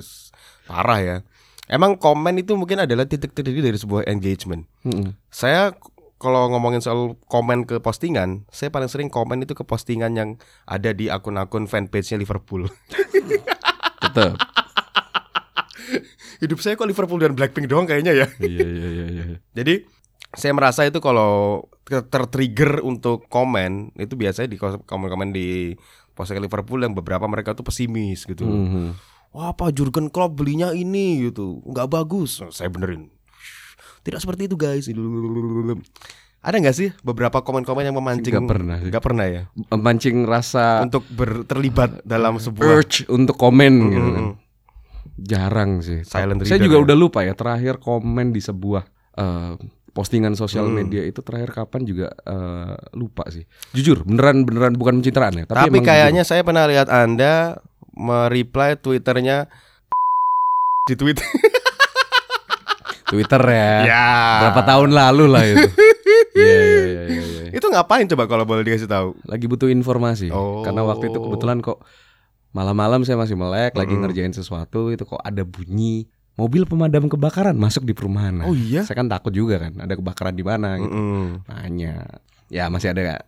[0.67, 1.17] parah ya.
[1.67, 4.63] Emang komen itu mungkin adalah titik terdiri dari sebuah engagement.
[4.87, 5.19] Mm-mm.
[5.27, 5.75] Saya
[6.17, 10.29] kalau ngomongin soal komen ke postingan, saya paling sering komen itu ke postingan yang
[10.65, 12.65] ada di akun-akun fanpage-nya Liverpool.
[14.03, 14.33] Tetep.
[16.41, 18.27] Hidup saya kok Liverpool dan Blackpink doang kayaknya ya.
[18.41, 19.23] Iya iya iya iya.
[19.57, 19.85] Jadi
[20.33, 25.77] saya merasa itu kalau tertrigger untuk komen itu biasanya di komen-komen di
[26.17, 28.43] postingan Liverpool yang beberapa mereka tuh pesimis gitu.
[28.43, 28.97] Mhm.
[29.29, 32.41] Wah apa Jurgen Klopp belinya ini gitu nggak bagus.
[32.49, 33.11] Saya benerin.
[34.01, 34.87] Tidak seperti itu guys.
[36.37, 38.31] Ada nggak sih beberapa komen-komen yang memancing?
[38.31, 38.87] Nggak pernah sih.
[38.87, 39.41] Nggak pernah ya.
[39.67, 44.25] Memancing rasa Untuk ber- terlibat dalam sebuah urge untuk komen gitu kan.
[45.17, 46.05] Jarang sih.
[46.05, 46.83] Silent Saya juga ya.
[46.83, 49.53] udah lupa ya terakhir komen di sebuah eh,
[49.91, 50.77] postingan sosial Hmm.
[50.77, 53.43] media itu terakhir kapan juga eh, lupa sih.
[53.73, 57.57] Jujur, beneran beneran bukan pencitraan ya, tapi, Tapi, kayaknya saya pernah lihat Anda
[57.97, 59.49] mereply Twitternya
[60.87, 61.17] di tweet.
[63.11, 63.73] Twitter ya.
[63.87, 64.07] ya.
[64.45, 65.69] Berapa tahun lalu lah itu.
[66.37, 67.21] Iya iya iya iya.
[67.25, 67.43] iya.
[67.49, 69.17] Itu ngapain coba kalau boleh dikasih tahu?
[69.25, 70.29] Lagi butuh informasi.
[70.29, 70.61] Oh.
[70.61, 71.81] Karena waktu itu kebetulan kok
[72.53, 74.05] malam-malam saya masih melek lagi Mm-mm.
[74.05, 76.05] ngerjain sesuatu itu kok ada bunyi
[76.37, 78.45] mobil pemadam kebakaran masuk di perumahan.
[78.45, 78.85] Oh iya.
[78.85, 80.93] Saya kan takut juga kan ada kebakaran di mana gitu.
[80.93, 81.49] Mm-mm.
[81.49, 82.05] Nanya.
[82.53, 83.25] Ya masih ada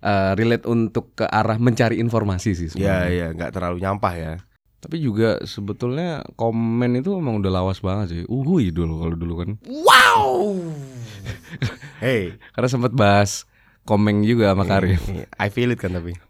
[0.00, 3.10] eh, relate untuk ke arah mencari informasi sih Ya sebenarnya.
[3.12, 4.34] ya nggak terlalu nyampah ya.
[4.80, 8.22] Tapi juga sebetulnya komen itu emang udah lawas banget sih.
[8.24, 9.50] Uhui dulu kalau dulu kan.
[9.68, 10.56] Wow.
[12.04, 13.44] hey, Karena sempat bahas
[13.84, 14.96] komeng juga sama Karim.
[15.36, 16.16] I feel it kan tapi.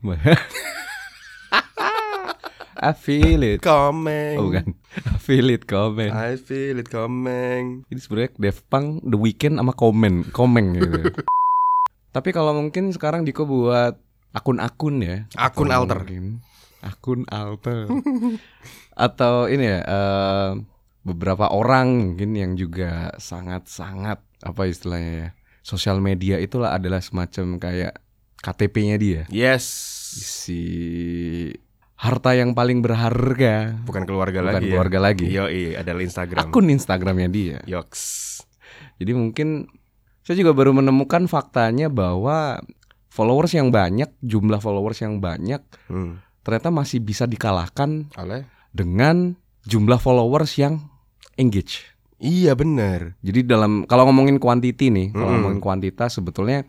[2.81, 3.61] I feel it.
[3.61, 4.41] Coming.
[4.41, 4.73] Oh bukan.
[5.05, 6.09] I feel it komen.
[6.11, 7.85] I feel it coming.
[7.93, 11.13] Ini sebenarnya Def Punk The Weeknd sama komen, komeng gitu.
[12.11, 13.95] Tapi kalau mungkin sekarang Diko buat
[14.35, 15.17] akun-akun ya.
[15.39, 16.03] Akun alter.
[16.03, 16.43] mungkin
[16.83, 17.87] Akun alter.
[19.07, 20.51] Atau ini ya eh,
[21.07, 25.29] beberapa orang mungkin yang juga sangat-sangat apa istilahnya ya.
[25.63, 27.95] Sosial media itulah adalah semacam kayak
[28.41, 29.23] KTP-nya dia.
[29.29, 29.65] Yes.
[30.41, 30.63] Si
[32.01, 33.77] harta yang paling berharga.
[33.85, 34.67] Bukan keluarga Bukan lagi.
[34.73, 35.05] keluarga ya.
[35.05, 35.27] lagi.
[35.29, 35.45] Yo,
[35.77, 36.49] adalah Instagram.
[36.49, 37.59] Akun Instagramnya dia.
[37.69, 38.41] Yoks.
[38.97, 39.69] Jadi mungkin
[40.31, 42.63] saya juga baru menemukan faktanya bahwa
[43.11, 45.59] followers yang banyak, jumlah followers yang banyak
[45.91, 46.23] Hmm.
[46.41, 48.47] ternyata masih bisa dikalahkan Oleh?
[48.71, 49.35] dengan
[49.67, 50.87] jumlah followers yang
[51.35, 51.83] engage.
[52.17, 53.19] Iya benar.
[53.19, 55.35] Jadi dalam kalau ngomongin quantity nih, kalau Mm-mm.
[55.43, 56.63] ngomongin kuantitas sebetulnya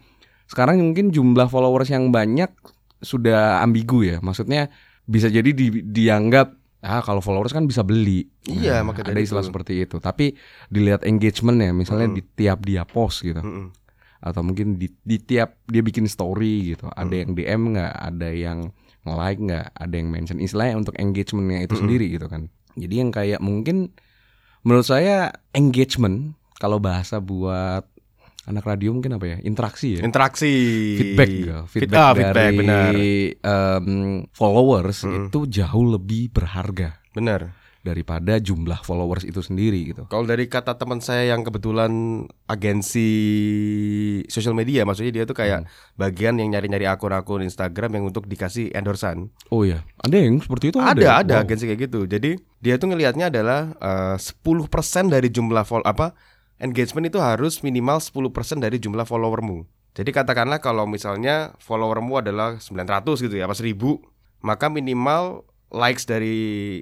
[0.47, 2.49] sekarang mungkin jumlah followers yang banyak
[2.97, 4.17] sudah ambigu ya.
[4.19, 4.73] Maksudnya
[5.05, 8.25] bisa jadi di- dianggap ah kalau followers kan bisa beli.
[8.43, 9.49] Iya, Nah, maka ada dari istilah itu.
[9.49, 9.97] seperti itu.
[9.97, 10.33] Tapi
[10.67, 12.15] dilihat engagementnya, misalnya Mm.
[12.15, 13.69] di tiap dia post gitu Mm-mm.
[14.19, 18.69] atau mungkin di, di tiap dia bikin story gitu ada yang DM nggak ada yang
[19.01, 23.41] nge-like nggak ada yang mention istilahnya untuk engagementnya itu sendiri gitu kan jadi yang kayak
[23.41, 23.89] mungkin
[24.61, 27.81] menurut saya engagement kalau bahasa buat
[28.43, 30.49] anak radio mungkin apa ya interaksi ya Interaksi.
[30.95, 31.29] feedback.
[31.29, 32.83] Feed- feedback ah, feedback, benar.
[32.89, 33.87] dari em,
[34.31, 35.27] followers Mm-mm.
[35.27, 37.53] itu jauh lebih berharga Benar.
[37.79, 41.89] daripada jumlah followers itu sendiri gitu Kalau dari kata teman saya yang kebetulan
[42.45, 43.09] agensi
[44.27, 45.65] sosial media, maksudnya dia tuh kayak
[45.95, 49.29] bagian yang nyari-nyari akun-akun Instagram yang untuk dikasih endorsan.
[49.49, 51.43] oh ya ada yang seperti itu ada, ada Wow.
[51.43, 52.05] agensi kayak gitu.
[52.05, 54.33] Jadi dia tuh ngelihatnya adalah eh, 10%
[55.07, 56.13] dari jumlah follow apa
[56.61, 59.65] engagement itu harus minimal 10% dari jumlah followermu.
[59.91, 63.75] Jadi katakanlah kalau misalnya followermu adalah 900 gitu ya, apa 1000,
[64.45, 65.43] maka minimal
[65.73, 66.79] likes dari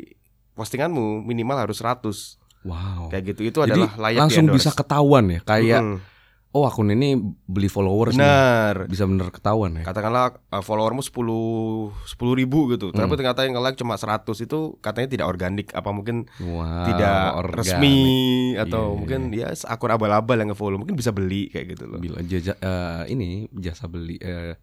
[0.54, 2.38] postinganmu minimal harus 100.
[2.68, 3.08] Wow.
[3.10, 3.42] Kayak gitu.
[3.48, 5.98] Itu Jadi adalah layak langsung bisa ketahuan ya, kayak Mm-mm.
[6.52, 7.14] Oh akun ini
[7.45, 8.20] beli followers nih.
[8.20, 8.76] Benar.
[8.86, 9.84] Bisa bener ketahuan ya.
[9.84, 11.93] Katakanlah uh, followermu 10 10
[12.36, 12.89] ribu gitu.
[12.89, 13.16] Tapi Hmm.
[13.16, 17.58] ternyata yang nge-like cuma 100 itu katanya tidak organik apa mungkin Wow, tidak organik.
[17.70, 17.97] resmi
[18.56, 18.97] atau Iya.
[18.97, 21.97] mungkin ya akun abal-abal yang nge-follow mungkin bisa beli kayak gitu loh.
[21.97, 24.58] Bila jasa, eh, ini jasa beli eh,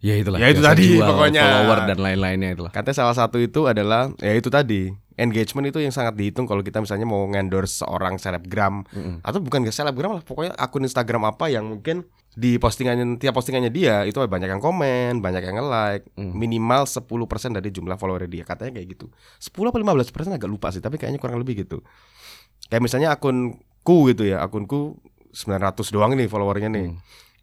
[0.00, 0.40] ya itulah.
[0.40, 1.42] Ya itu tadi, jual, pokoknya.
[1.44, 2.72] follower dan lain-lainnya itulah.
[2.72, 6.80] Katanya salah satu itu adalah ya itu tadi engagement itu yang sangat dihitung kalau kita
[6.80, 9.20] misalnya mau ngendorse seorang selebgram Mm-mm.
[9.22, 13.68] atau bukan ke selebgram lah pokoknya akun Instagram apa yang mungkin di postingannya tiap postingannya
[13.68, 16.32] dia itu banyak yang komen, banyak yang nge-like, Mm.
[16.32, 19.12] minimal 10% dari jumlah follower dia katanya kayak gitu.
[19.36, 21.84] 10 apa 15% agak lupa sih, tapi kayaknya kurang lebih gitu.
[22.72, 24.96] Kayak misalnya akunku gitu ya, akunku
[25.36, 26.86] 900 doang nih followernya nih.
[26.88, 27.00] Hmm.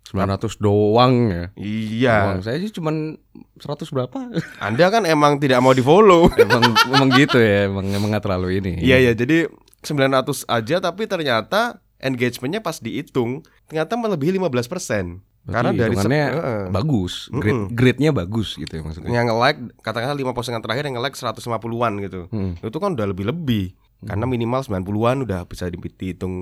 [0.10, 1.44] 900 doang ya.
[1.60, 2.16] Iya.
[2.26, 2.42] Doang.
[2.42, 3.20] Saya sih cuman
[3.62, 4.18] 100 berapa?
[4.66, 6.34] Anda kan emang tidak mau di-follow.
[6.44, 8.72] emang emang gitu ya, emang emang terlalu ini.
[8.82, 9.46] Iya ya, jadi
[9.86, 15.22] 900 aja tapi ternyata engagementnya pas dihitung ternyata melebihi 15%.
[15.50, 16.70] Karena dari Heeh.
[16.70, 17.74] bagus, grade Mm-mm.
[17.74, 19.10] grade-nya bagus gitu ya maksudnya.
[19.10, 22.22] yang nge-like katakanlah 5 postingan terakhir yang nge-like 150-an gitu.
[22.30, 22.54] Hmm.
[22.62, 23.74] Itu kan udah lebih-lebih.
[24.00, 26.36] Karena minimal 90-an udah bisa dihitung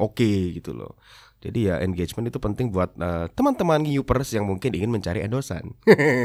[0.00, 0.96] oke gitu loh.
[1.42, 5.74] Jadi ya engagement itu penting buat eh, teman-teman Upers yang mungkin ingin mencari endorsan.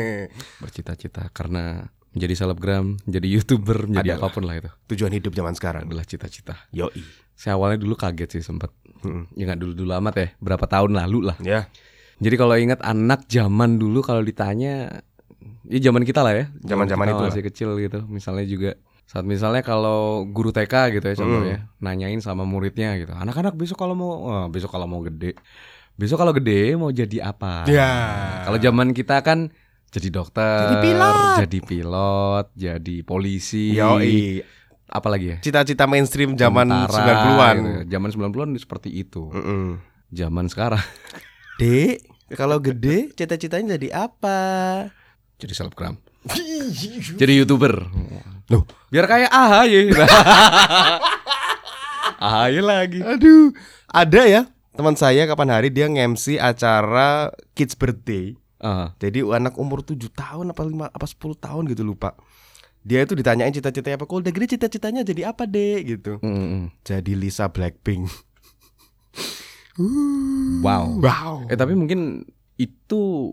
[0.61, 4.29] Bercita-cita karena menjadi selebgram, menjadi youtuber, menjadi Adalah.
[4.29, 5.85] apa pun lah itu Tujuan hidup zaman sekarang.
[5.85, 6.55] adalah cita-cita.
[6.71, 7.01] Yoi.
[7.37, 8.73] Saya awalnya dulu kaget sih sempet
[9.05, 9.29] Mm-mm.
[9.37, 11.69] Ya nggak dulu-dulu amat ya Berapa tahun lalu lah Ya,
[12.17, 15.05] Jadi kalau ingat anak zaman dulu Kalau ditanya
[15.61, 17.29] Ya zaman kita lah ya Zaman-zaman itu lah.
[17.29, 18.73] masih kecil gitu Misalnya juga
[19.07, 23.95] Saat misalnya kalau guru TK gitu ya contohnya Nanyain sama muridnya gitu Anak-anak besok kalau
[23.95, 25.39] mau wah, Besok kalau mau gede
[25.95, 27.91] Besok kalau gede mau jadi apa Ya.
[28.43, 29.47] Kalau zaman kita kan
[29.87, 31.15] jadi dokter, Jadi pilot.
[31.39, 34.43] jadi pilot, jadi polisi, Yoi.
[34.85, 35.37] apalagi ya?
[35.39, 36.91] Cita-cita mainstream zaman Tentara
[37.23, 37.55] 90-an.
[37.55, 37.95] gitu.
[37.95, 39.31] Zaman 90-an seperti itu.
[39.31, 39.79] Mm-mm.
[40.11, 40.83] Zaman sekarang
[41.63, 42.03] Dek,
[42.35, 44.39] kalau gede cita-citanya jadi apa?
[45.39, 45.95] jadi selebgram.
[47.21, 47.87] jadi YouTuber.
[48.47, 48.63] Loh.
[48.87, 49.91] Biar kayak AHY.
[52.23, 52.99] AHY lagi.
[53.03, 53.51] Aduh,
[53.91, 54.41] ada ya
[54.77, 58.37] teman saya kapan hari dia nge-MC acara kids birthday.
[58.57, 62.17] Ah, Jadi anak umur 7 tahun apa 5 apa 10 tahun gitu lupa.
[62.81, 64.07] Dia itu ditanyain cita-citanya apa.
[64.07, 65.79] Kalau udah gede cita-citanya jadi apa, Dek?
[65.85, 66.13] gitu.
[66.23, 66.63] mm, mm.
[66.87, 68.07] Jadi Lisa Blackpink.
[70.65, 70.97] Wow.
[70.97, 71.45] Wow.
[71.45, 72.25] Eh tapi mungkin
[72.57, 73.29] itu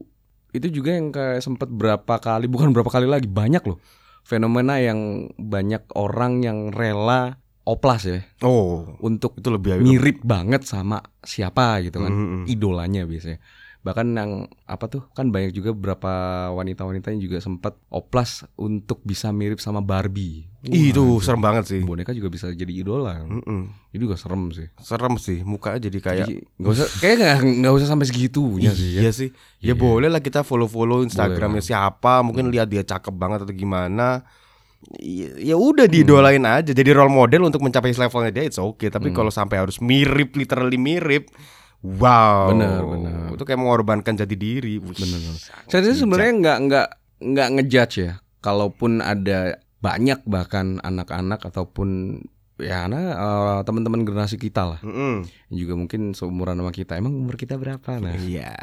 [0.53, 3.81] itu juga yang kayak sempet berapa kali bukan berapa kali lagi banyak loh
[4.25, 8.21] fenomena yang banyak orang yang rela oplas ya.
[8.45, 12.13] Oh, untuk itu lebih mirip banget sama siapa gitu kan.
[12.13, 12.45] Mm, mm.
[12.49, 13.41] idolanya biasanya.
[13.85, 16.13] Bahkan yang apa tuh kan banyak juga beberapa
[16.57, 21.81] wanita-wanita yang juga sempat oplas untuk bisa mirip sama Barbie Ih, itu serem banget sih.
[21.85, 23.69] boneka juga bisa jadi idola Mm-mm.
[23.93, 28.07] itu juga serem sih Serem sih, mukanya jadi kayak nggak usah kayak nggak usah sampai
[28.09, 29.01] segitunya sih ya.
[29.05, 29.29] Iya sih.
[29.61, 29.75] Ya Iya.
[29.77, 34.25] boleh lah kita follow-follow Instagramnya Boleh siapa, mungkin lihat dia cakep banget atau gimana.
[35.01, 39.17] Ya ya udah diidolain aja jadi role model untuk mencapai levelnya dia it's okay tapi
[39.17, 41.33] kalau sampai harus mirip literally mirip
[41.81, 43.33] wow Bener, bener.
[43.33, 48.13] itu kayak mengorbankan jati diri sangat Saya sebenarnya nggak nggak nggak ngejudge ya.
[48.41, 52.21] Kalaupun ada banyak bahkan anak-anak ataupun
[52.57, 55.29] ya anak eh, teman-teman generasi kita lah, Mm-mm.
[55.53, 56.97] yang juga mungkin seumuran sama kita.
[56.97, 58.01] Emang umur kita berapa?
[58.01, 58.57] Nah, iya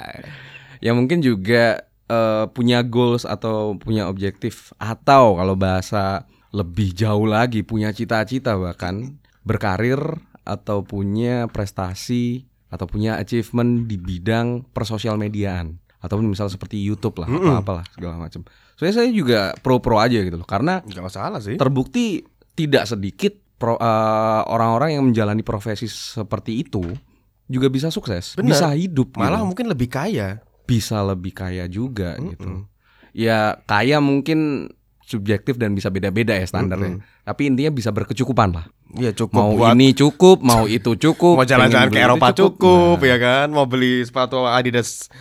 [0.82, 7.64] yang mungkin juga eh, punya goals atau punya objektif atau kalau bahasa lebih jauh lagi
[7.64, 9.16] punya cita-cita bahkan
[9.46, 10.02] berkarir
[10.44, 17.30] atau punya prestasi atau punya achievement di bidang persosial mediaan ataupun misal seperti YouTube lah
[17.30, 17.62] atau Mm-mm.
[17.62, 18.42] apalah segala macam.
[18.82, 23.78] Soalnya saya juga pro-pro aja gitu loh karena nggak masalah sih terbukti tidak sedikit pro-
[23.78, 26.82] eh, orang-orang yang menjalani profesi seperti itu
[27.46, 28.58] juga bisa sukses, Bener.
[28.58, 32.30] bisa hidup, malah gitu mungkin lebih kaya bisa lebih kaya juga Mm-mm.
[32.32, 32.50] gitu.
[33.12, 34.72] Ya kaya mungkin
[35.04, 37.04] subjektif dan bisa beda-beda ya standarnya.
[37.22, 38.66] Tapi intinya bisa berkecukupan lah.
[38.92, 41.36] Iya cukup Mau buat ini cukup, mau itu cukup.
[41.36, 45.12] mau jalan-jalan ke Eropa itu cukup, Nah, ya kan mau beli sepatu Adidas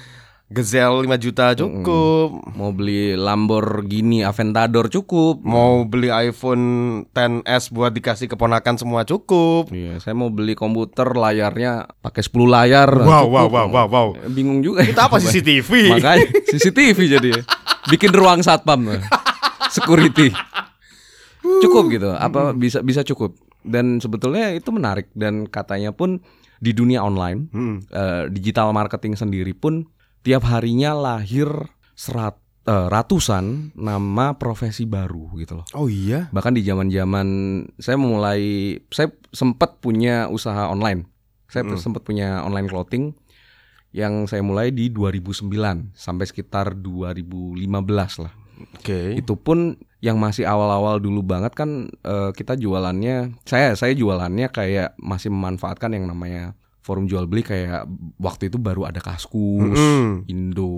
[0.50, 5.38] Gazelle 5 juta cukup Mau beli Lamborghini Aventador cukup.
[5.40, 6.64] Mau beli iPhone
[7.08, 9.70] 10s buat dikasih keponakan semua cukup.
[9.70, 12.90] Iya, saya mau beli komputer layarnya pakai 10 layar.
[12.90, 13.30] Wow, cukup.
[13.30, 14.08] wow, wow, wow, wow.
[14.18, 14.82] Eh, Bingung juga.
[14.82, 15.70] Kita apa CCTV?
[15.94, 17.30] Makanya CCTV jadi.
[17.86, 18.90] Bikin ruang satpam.
[19.70, 20.34] Security.
[21.62, 22.10] Cukup gitu.
[22.10, 23.38] Apa bisa bisa cukup.
[23.60, 26.24] dan sebetulnya itu menarik dan katanya pun
[26.56, 27.84] di dunia online Hmm.
[27.86, 29.84] eh, digital marketing sendiri pun
[30.20, 31.48] tiap harinya lahir
[31.94, 35.66] serat eh, ratusan nama profesi baru gitu loh.
[35.72, 36.28] Oh iya.
[36.30, 37.26] Bahkan di zaman-zaman
[37.76, 38.40] saya mulai
[38.88, 41.08] saya sempat punya usaha online.
[41.50, 41.82] Saya Mm.
[41.82, 43.10] sempat punya online clothing
[43.90, 48.32] yang saya mulai di 2009 sampai sekitar 2015 lah.
[48.76, 49.18] Oke.
[49.18, 54.96] Itu pun yang masih awal-awal dulu banget kan eh, kita jualannya saya saya jualannya kayak
[54.96, 56.54] masih memanfaatkan yang namanya
[56.90, 57.86] forum jual beli kayak
[58.18, 60.26] waktu itu baru ada Kaskus, Mm-mm.
[60.26, 60.70] Indo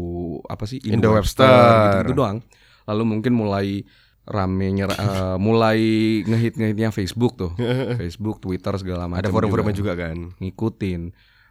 [0.45, 2.05] apa sih Indo Webster.
[2.05, 2.45] gitu, doang.
[2.85, 3.81] Lalu mungkin mulai
[4.23, 5.81] rame nyera- eh, mulai
[6.23, 7.57] ngehit ngehitnya Facebook tuh,
[8.01, 9.25] Facebook, Twitter segala macam.
[9.25, 10.37] Ada forum-forumnya juga kan.
[10.37, 11.01] Ngikutin.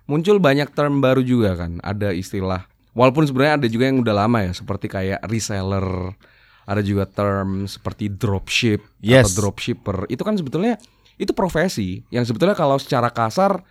[0.05, 1.81] Muncul banyak term baru juga kan.
[1.81, 2.69] Ada istilah.
[2.91, 6.13] Walaupun sebenarnya ada juga yang udah lama ya, seperti kayak reseller.
[6.61, 9.31] Ada juga term seperti dropship Yes.
[9.33, 10.05] atau dropshipper.
[10.07, 10.77] Itu kan sebetulnya
[11.15, 13.61] itu profesi yang sebetulnya kalau secara kasar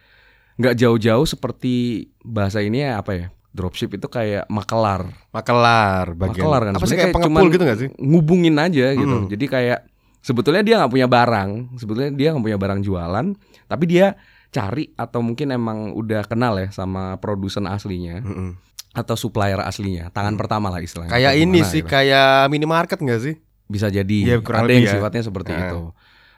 [0.56, 1.74] nggak jauh-jauh seperti
[2.22, 3.26] bahasa ini ya apa ya?
[3.50, 5.10] Dropship itu kayak makelar.
[5.34, 6.46] Makelar bagian.
[6.46, 7.88] Makelar kan Apa sih kayak pengepul gitu gak sih?
[7.98, 9.16] ngubungin aja gitu.
[9.16, 9.26] Hmm.
[9.26, 9.78] Jadi kayak
[10.22, 13.26] sebetulnya dia nggak punya barang, sebetulnya dia nggak punya barang jualan,
[13.66, 14.14] tapi dia
[14.50, 18.58] cari atau mungkin emang udah kenal ya sama produsen aslinya Mm-mm.
[18.92, 21.10] atau supplier aslinya, tangan pertama lah istilahnya.
[21.10, 21.90] Kayak ini sih, gitu.
[21.90, 23.34] kayak minimarket gak sih?
[23.70, 24.92] bisa jadi kurang ada yang ya.
[24.98, 25.62] sifatnya seperti Nah.
[25.62, 25.80] itu.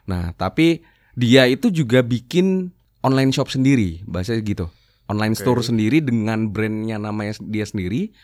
[0.05, 2.69] Nah, tapi dia itu juga bikin
[3.03, 4.65] online shop sendiri, bahasanya gitu.
[5.11, 8.15] Online store sendiri dengan brandnya namanya dia sendiri.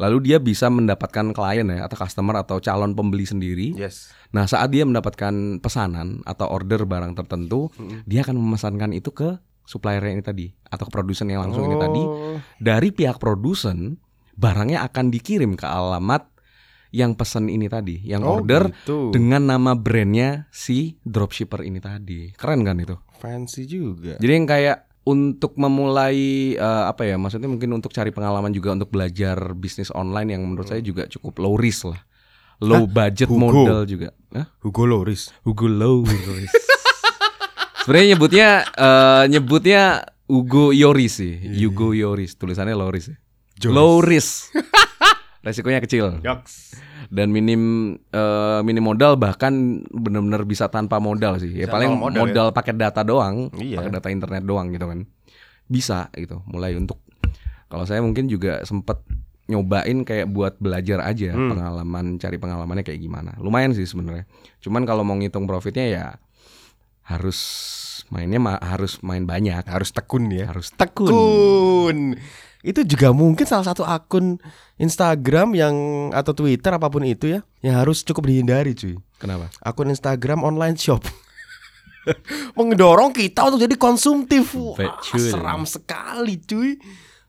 [0.00, 3.76] Lalu dia bisa mendapatkan klien ya atau customer atau calon pembeli sendiri.
[3.76, 4.10] Yes.
[4.32, 7.68] Nah, saat dia mendapatkan pesanan atau order barang tertentu,
[8.08, 12.02] dia akan memesankan itu ke supplier ini tadi atau ke produsen yang langsung ini tadi.
[12.02, 12.38] Oh.
[12.58, 14.00] Dari pihak produsen,
[14.34, 16.32] barangnya akan dikirim ke alamat
[16.92, 19.08] yang pesan ini tadi, yang Oh, order gitu.
[19.16, 22.36] dengan nama brandnya si dropshipper ini tadi.
[22.36, 22.96] Keren kan itu?
[23.22, 24.18] Fancy juga.
[24.18, 27.14] Jadi yang kayak untuk memulai eh, apa ya?
[27.14, 31.38] Maksudnya mungkin untuk cari pengalaman juga untuk belajar bisnis online yang menurut saya juga cukup
[31.38, 32.02] low risk lah.
[32.62, 33.38] Low budget Hugo.
[33.38, 34.10] modal juga.
[34.34, 34.46] Hah?
[34.62, 35.30] Hugo Loris.
[35.46, 36.54] Hugo low risk.
[37.82, 39.82] Sebenarnya nyebutnya eh, nyebutnya
[40.30, 41.34] Hugo Yoris sih.
[41.58, 43.14] Hugo Yoris, tulisannya low risk.
[43.58, 43.74] Joris.
[43.74, 44.54] Low risk.
[45.42, 46.78] Resikonya kecil Yoks.
[47.08, 47.60] dan minim
[48.08, 49.50] eh, minim modal bahkan
[49.84, 51.50] benar-benar bisa tanpa modal sih.
[51.52, 53.78] Ya Bisa paling modal modal, pakai data doang, Iya.
[53.78, 55.02] pakai data internet doang gitu kan.
[55.64, 56.46] Bisa gitu.
[56.46, 57.02] Mulai untuk
[57.66, 59.02] kalau saya mungkin juga sempet
[59.44, 61.50] nyobain kayak buat belajar aja Hmm.
[61.50, 63.34] pengalaman cari pengalamannya kayak gimana.
[63.36, 64.24] Lumayan sih sebenarnya.
[64.58, 66.04] Cuman kalau mau ngitung profitnya ya
[67.02, 67.38] harus
[68.08, 70.46] mainnya ma- harus main banyak, Harus tekun ya.
[70.46, 71.10] harus tekun.
[71.10, 71.98] Tekun.
[72.62, 74.38] Itu juga mungkin salah satu akun
[74.78, 75.74] Instagram yang
[76.14, 78.94] atau Twitter apa pun itu ya yang harus cukup dihindari cuy.
[79.18, 79.50] Kenapa?
[79.58, 81.02] Akun Instagram online shop.
[82.58, 84.54] Mendorong kita untuk jadi konsumtif.
[84.54, 85.30] Wah, Betul.
[85.30, 86.78] seram sekali cuy.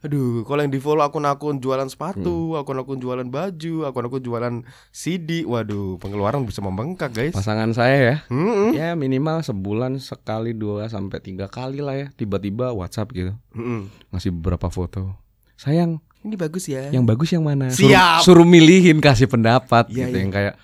[0.04, 4.56] Aduh, kalau yang di follow akun-akun jualan sepatu, akun-akun jualan baju, akun-akun jualan
[4.92, 7.32] CD, waduh, pengeluaran bisa membengkak guys.
[7.32, 8.76] Pasangan saya ya Mm-mm.
[8.76, 13.88] Ya minimal sebulan sekali dua sampai tiga kali lah ya tiba-tiba WhatsApp gitu Mm-mm.
[14.12, 15.23] ngasih beberapa foto.
[15.64, 16.88] Sayang, Ini bagus ya.
[16.90, 17.72] yang bagus yang mana?
[17.72, 18.20] Siap.
[18.20, 20.22] Suruh, suruh milihin kasih pendapat Iya, gitu iya.
[20.22, 20.56] yang kayak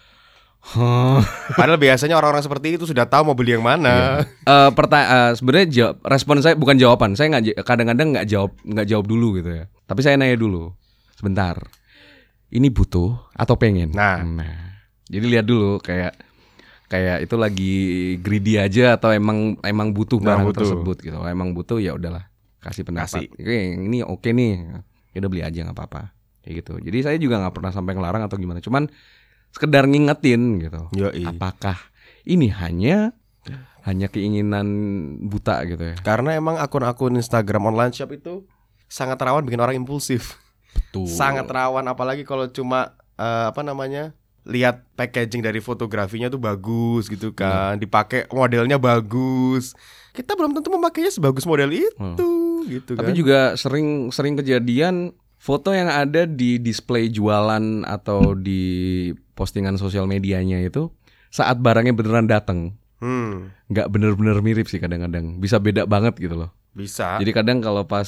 [0.60, 1.24] Hah.
[1.58, 4.28] Padahal biasanya orang-orang seperti itu sudah tahu mau beli yang mana.
[4.44, 7.16] Eh, perta- eh, sebenarnya jawab, respon saya bukan jawaban.
[7.16, 9.66] Saya nggak kadang-kadang nggak jawab nggak jawab dulu gitu ya.
[9.88, 10.76] Tapi saya nanya dulu.
[11.16, 11.56] Sebentar.
[12.50, 13.96] Ini butuh atau pengen?
[13.96, 14.20] Nah.
[15.08, 16.12] Jadi lihat dulu kayak
[16.88, 17.74] kayak itu lagi
[18.20, 20.60] greedy aja atau emang emang butuh Nah, barang butuh.
[20.60, 21.18] tersebut gitu.
[21.24, 22.28] Emang butuh ya udahlah
[22.60, 23.24] kasih pendapat.
[23.24, 23.32] Kasih.
[23.32, 24.84] Oke, ini oke nih.
[25.14, 26.14] Ya udah beli aja nggak apa-apa.
[26.46, 26.74] Kayak gitu.
[26.80, 28.60] Jadi saya juga nggak pernah sampai ngelarang atau gimana.
[28.62, 28.88] Cuman
[29.54, 30.82] sekedar ngingetin gitu.
[30.96, 31.26] Yoi.
[31.26, 31.78] Apakah
[32.26, 33.14] ini hanya
[33.88, 34.68] hanya keinginan
[35.26, 35.96] buta gitu ya?
[36.02, 38.46] Karena emang akun-akun Instagram online shop itu
[38.86, 40.38] sangat rawan bikin orang impulsif.
[40.76, 41.10] Betul.
[41.10, 44.14] Sangat rawan apalagi kalau cuma eh, apa namanya?
[44.50, 49.78] lihat packaging dari fotografinya tuh bagus gitu kan, dipakai modelnya bagus.
[50.16, 52.34] Kita belum tentu memakainya sebagus model itu
[52.66, 53.18] gitu Tapi kan.
[53.18, 58.62] juga sering sering kejadian foto yang ada di display jualan atau di
[59.34, 60.92] postingan sosial medianya itu
[61.30, 66.52] saat barangnya beneran datang Hmm, nggak bener-bener mirip sih kadang-kadang bisa beda banget gitu loh.
[66.70, 67.16] bisa.
[67.16, 68.08] Jadi kadang kalau pas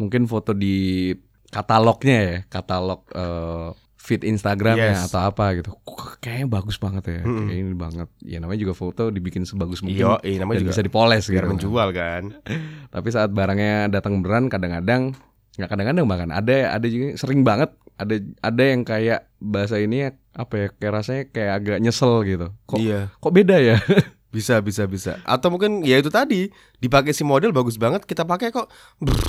[0.00, 1.12] mungkin foto di
[1.52, 5.06] katalognya ya katalog eh, feed Instagramnya Yes.
[5.06, 5.78] atau apa gitu,
[6.18, 7.46] kayaknya bagus banget ya, Mm-mm.
[7.46, 8.08] kayak ini banget.
[8.18, 11.38] Ya namanya juga foto dibikin sebagus mungkin Iya, iya, namanya juga bisa dipoles gitu.
[11.38, 12.22] menjual kan.
[12.94, 15.14] Tapi saat barangnya datang beneran kadang-kadang
[15.52, 20.10] nggak kadang-kadang bahkan ada ada juga sering banget ada ada yang kayak bahasa ini ya,
[20.32, 22.50] apa ya kayak rasanya kayak agak nyesel gitu.
[22.64, 23.00] Kok Iya.
[23.14, 23.76] kok beda ya?
[24.32, 25.20] Bisa bisa bisa.
[25.22, 26.48] Atau mungkin ya itu tadi
[26.80, 28.64] dipakai si model bagus banget kita pakai kok
[28.96, 29.20] brrrr,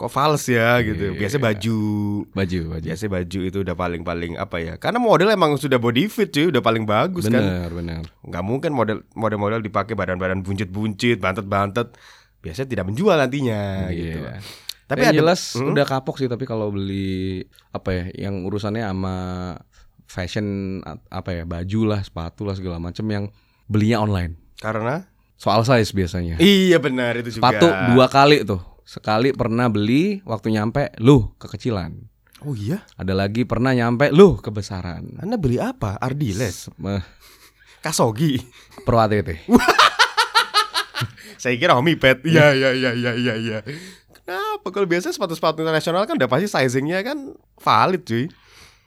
[0.00, 1.12] kok fals ya gitu.
[1.12, 1.18] Iya.
[1.20, 1.78] Biasanya baju.
[2.32, 2.86] Baju, baju.
[2.88, 4.74] Biasanya baju itu udah paling-paling apa ya?
[4.80, 7.36] Karena model emang sudah body fit cuy, udah paling bagus kan.
[7.36, 8.02] Bener, bener.
[8.24, 11.92] nggak mungkin model model-model dipakai badan-badan buncit-buncit, bantet-bantet.
[12.40, 14.24] Biasanya tidak menjual nantinya gitu.
[14.24, 14.40] Iya.
[14.88, 15.70] Tapi Yang ada jelas Hmm?
[15.70, 19.14] udah kapok sih tapi kalau beli apa ya yang urusannya sama
[20.10, 23.24] fashion apa ya baju lah sepatu lah segala macam yang
[23.70, 25.06] belinya online karena
[25.38, 27.54] soal size biasanya iya benar itu juga.
[27.54, 32.08] sepatu dua kali tuh sekali pernah beli waktu nyampe lu kekecilan
[32.40, 35.96] Oh iya, ada lagi pernah nyampe lu kebesaran Anda beli apa?
[35.96, 37.02] Ardiles, Eh,
[37.84, 38.40] Kasogi.
[38.80, 39.44] Pro ATT
[41.36, 42.20] Saya kira Homipet.
[42.22, 43.58] Iya iya iya iya iya iya.
[44.14, 48.28] Kenapa kalau biasa sepatu-sepatu internasional kan udah pasti sizingnya kan valid cuy.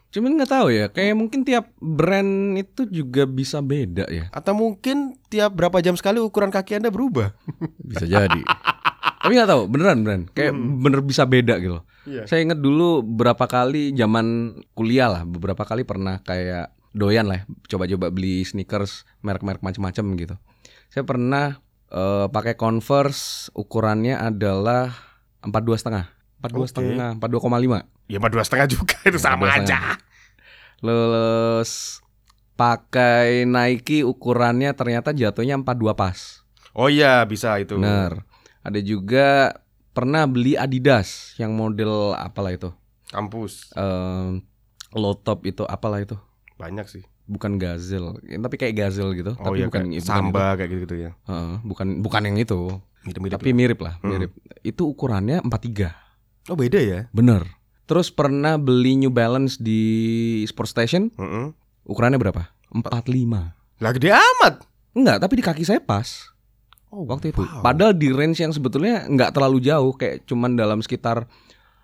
[0.09, 5.17] cuman nggak tahu ya kayak mungkin tiap brand itu juga bisa beda ya Atau mungkin
[5.25, 7.33] tiap berapa jam sekali ukuran kaki Anda berubah.
[7.79, 8.41] bisa jadi
[9.23, 11.79] tapi nggak tahu beneran beneran kayak bener bisa beda gitu.
[12.03, 12.27] Iya.
[12.27, 17.43] saya inget dulu berapa kali zaman kuliah lah beberapa kali pernah kayak doyan lah ya,
[17.71, 20.35] coba-coba beli sneakers merek-merek macam-macam gitu
[20.91, 24.91] saya pernah eh, pakai converse ukurannya adalah
[25.39, 26.05] empat dua setengah
[26.43, 29.63] empat dua setengah empat dua koma lima Ya mah dua setengah juga itu sama 2,5.
[29.63, 29.79] aja.
[30.83, 32.03] Terus
[32.53, 36.43] pakai Nike ukurannya ternyata jatuhnya 42 pas.
[36.75, 37.79] Oh iya bisa itu.
[37.79, 38.27] Bener.
[38.63, 39.51] Ada juga
[39.91, 42.71] pernah beli Adidas yang model apalah itu.
[43.05, 44.41] Kampus Ehm,
[44.91, 46.15] low top itu apalah itu.
[46.55, 47.03] banyak sih.
[47.23, 50.69] Bukan gazelle, Ya, tapi kayak gazelle gitu, Oh tapi iya bukan kayak bukan samba kayak
[50.69, 51.11] gitu-gitu ya.
[51.23, 52.59] Heeh, bukan bukan yang itu.
[53.03, 53.35] Mirip-mirip.
[53.35, 54.09] tapi mirip lah, Hmm.
[54.09, 54.31] mirip.
[54.61, 55.91] Itu ukurannya 43.
[56.45, 56.99] Oh beda ya.
[57.11, 57.43] Bener.
[57.83, 59.83] Terus pernah beli New Balance di
[60.45, 61.51] Sport Station, Heeh.
[61.83, 62.47] ukurannya berapa?
[62.71, 63.55] 45.
[63.77, 64.63] Lah gede amat.
[64.93, 66.31] Enggak, tapi di kaki saya pas.
[66.93, 67.41] Oh, waktu itu.
[67.41, 67.65] wow.
[67.65, 71.25] Padahal di range yang sebetulnya nggak terlalu jauh, kayak cuman dalam sekitar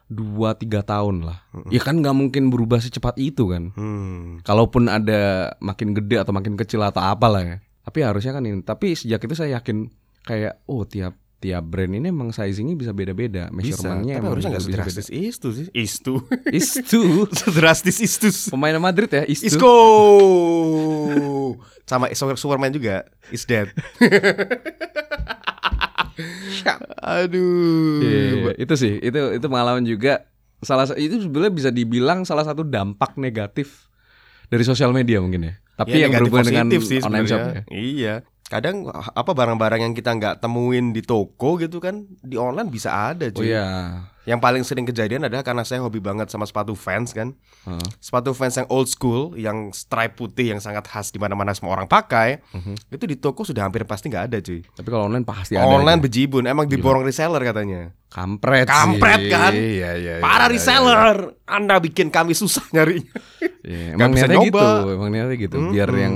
[0.09, 1.41] 2-3 tahun lah.
[1.73, 3.73] Ya kan nggak mungkin berubah secepat itu kan.
[3.73, 4.41] Hmm.
[4.45, 7.57] Kalaupun ada makin gede atau makin kecil atau apalah ya.
[7.85, 8.61] Tapi harusnya kan ini.
[8.61, 9.89] Tapi sejak itu saya yakin
[10.25, 13.79] kayak oh tiap tiap brand ini emang sizingnya bisa beda-beda, Bisa.
[13.79, 15.67] measurementnya emang harusnya nggak sedrastis itu sih.
[15.71, 16.19] Istu.
[16.51, 17.01] Istu
[17.39, 18.51] sedrastis istus.
[18.51, 19.55] pemain Madrid ya, Istu.
[19.55, 19.73] Isco.
[21.89, 23.09] Sama Super- Superman juga.
[23.27, 23.73] Is dead.
[27.01, 28.03] Aduh.
[28.03, 28.23] Iya,
[28.55, 30.27] itu sih, itu itu pengalaman juga
[30.59, 33.87] salah sa- itu sebenarnya bisa dibilang salah satu dampak negatif
[34.47, 35.53] dari sosial media mungkin ya.
[35.79, 37.61] Tapi Ya, yang berhubungan dengan sih online shop ya.
[37.71, 38.13] Iya.
[38.49, 43.29] Kadang apa barang-barang yang kita nggak temuin di toko gitu kan di online bisa ada
[43.29, 43.53] Oh cuy.
[43.53, 43.65] iya.
[44.25, 47.33] Yang paling sering kejadian adalah karena saya hobi banget sama sepatu fans kan.
[47.65, 47.81] Heeh.
[47.97, 51.85] Sepatu fans yang old school, yang stripe putih yang sangat khas di mana-mana semua orang
[51.85, 52.41] pakai.
[52.49, 52.89] Mhm.
[52.89, 54.61] Itu di toko sudah hampir pasti nggak ada cuy.
[54.61, 55.65] Tapi kalau online pasti ada.
[55.65, 56.05] Online aja.
[56.05, 57.93] bejibun, emang diborong reseller katanya.
[58.09, 58.73] kampret sih.
[58.73, 59.53] Kampret kan?
[59.53, 60.13] Iya, iya.
[60.17, 63.05] Para iya, reseller, Anda bikin kami susah nyari.
[63.61, 64.49] Iya, emang niatnya nyoba.
[64.65, 64.65] gitu,
[64.97, 65.57] emang niatnya gitu.
[65.69, 66.01] Biar Mm-mm.
[66.01, 66.15] yang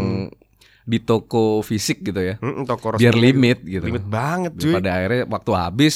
[0.84, 2.36] di toko fisik gitu ya.
[2.44, 3.86] Mm, toko Biar resmi limit gitu.
[3.88, 4.74] Limit banget cuy.
[4.76, 5.96] Pada akhirnya waktu habis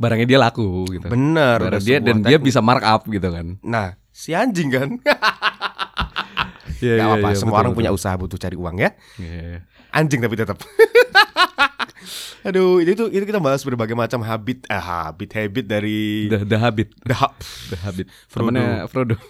[0.00, 1.06] barangnya dia laku gitu.
[1.06, 1.78] Bener.
[1.84, 2.48] Dia dan dia teknik.
[2.48, 3.60] bisa mark up gitu kan.
[3.60, 4.88] Nah, si anjing kan.
[6.84, 7.80] Iya, Gak apa-apa, semua betul, orang betul.
[7.80, 8.90] punya usaha butuh cari uang ya.
[9.16, 9.64] Iya.
[9.88, 10.60] Anjing tapi tetap.
[12.42, 16.88] Aduh, itu itu kita bahas berbagai macam habit, eh, habit, habit dari The, the habit,
[17.00, 17.34] The Hub.
[17.68, 18.06] the habit.
[18.26, 18.48] Frodo.
[18.48, 19.16] Temennya Frodo.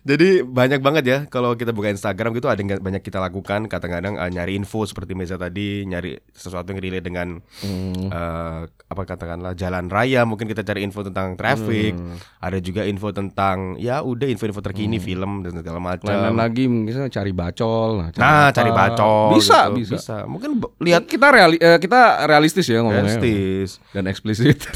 [0.00, 4.14] Jadi banyak banget ya kalau kita buka Instagram gitu ada yang banyak kita lakukan kadang-kadang
[4.16, 8.06] eh, nyari info seperti Meza tadi nyari sesuatu yang relate dengan Hmm.
[8.06, 12.14] eh, apa katakanlah jalan raya mungkin kita cari info tentang traffic Hmm.
[12.38, 17.32] ada juga info tentang ya udah info-info terkini film dan segala macam lagi misalnya cari
[17.34, 17.88] bacol.
[17.98, 18.54] Nah, nah apa.
[18.54, 19.98] cari bacol Bisa, gitu.
[19.98, 20.22] bisa.
[20.24, 23.14] mungkin b- lihat kita reali eh, kita realistis ya ngomongnya.
[23.14, 24.64] realistis Dan eksplisit.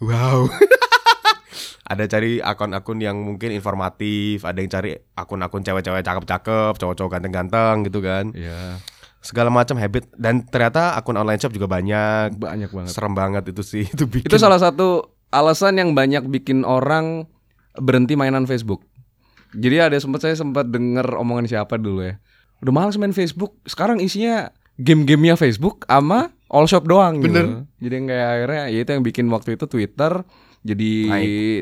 [0.00, 0.46] wow
[1.92, 8.00] ada cari akun-akun yang mungkin informatif ada yang cari akun-akun cewek-cewek cakep-cakep cowok-cowok ganteng-ganteng gitu
[8.00, 8.80] kan Iya.
[9.20, 12.90] segala macam habit dan ternyata akun online shop juga banyak Banyak banget.
[12.90, 17.24] serem banget itu sih itu bikin Itu salah satu alasan yang banyak bikin orang
[17.72, 18.84] berhenti mainan Facebook.
[19.52, 22.20] Jadi ada sempat saya sempat dengar omongan siapa dulu ya.
[22.62, 23.58] Udah males main Facebook.
[23.66, 27.34] Sekarang isinya game-gamenya Facebook sama all shop doang gitu.
[27.34, 27.46] Bener.
[27.82, 30.12] Jadi yang kayak akhirnya ya itu yang bikin waktu itu Twitter
[30.62, 30.92] jadi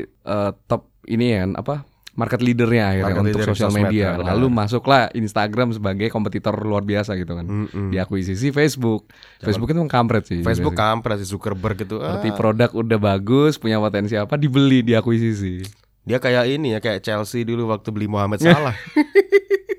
[0.05, 4.07] eh, top ini ya apa market leadernya akhirnya Market untuk leader sosial media.
[4.13, 4.19] ya.
[4.19, 7.47] Lalu masuklah Instagram sebagai kompetitor luar biasa gitu kan.
[7.47, 7.87] Mm-mm.
[7.89, 9.07] Diakuisisi Facebook.
[9.39, 10.43] Facebook itu kampret sih.
[10.43, 10.81] Facebook sih.
[10.83, 15.63] kampret si Zuckerberg gitu ah, Seperti produk udah bagus, punya potensi apa, dibeli, diakuisisi.
[16.01, 18.73] dia kayak ini ya kayak Chelsea dulu waktu beli Mohamed Salah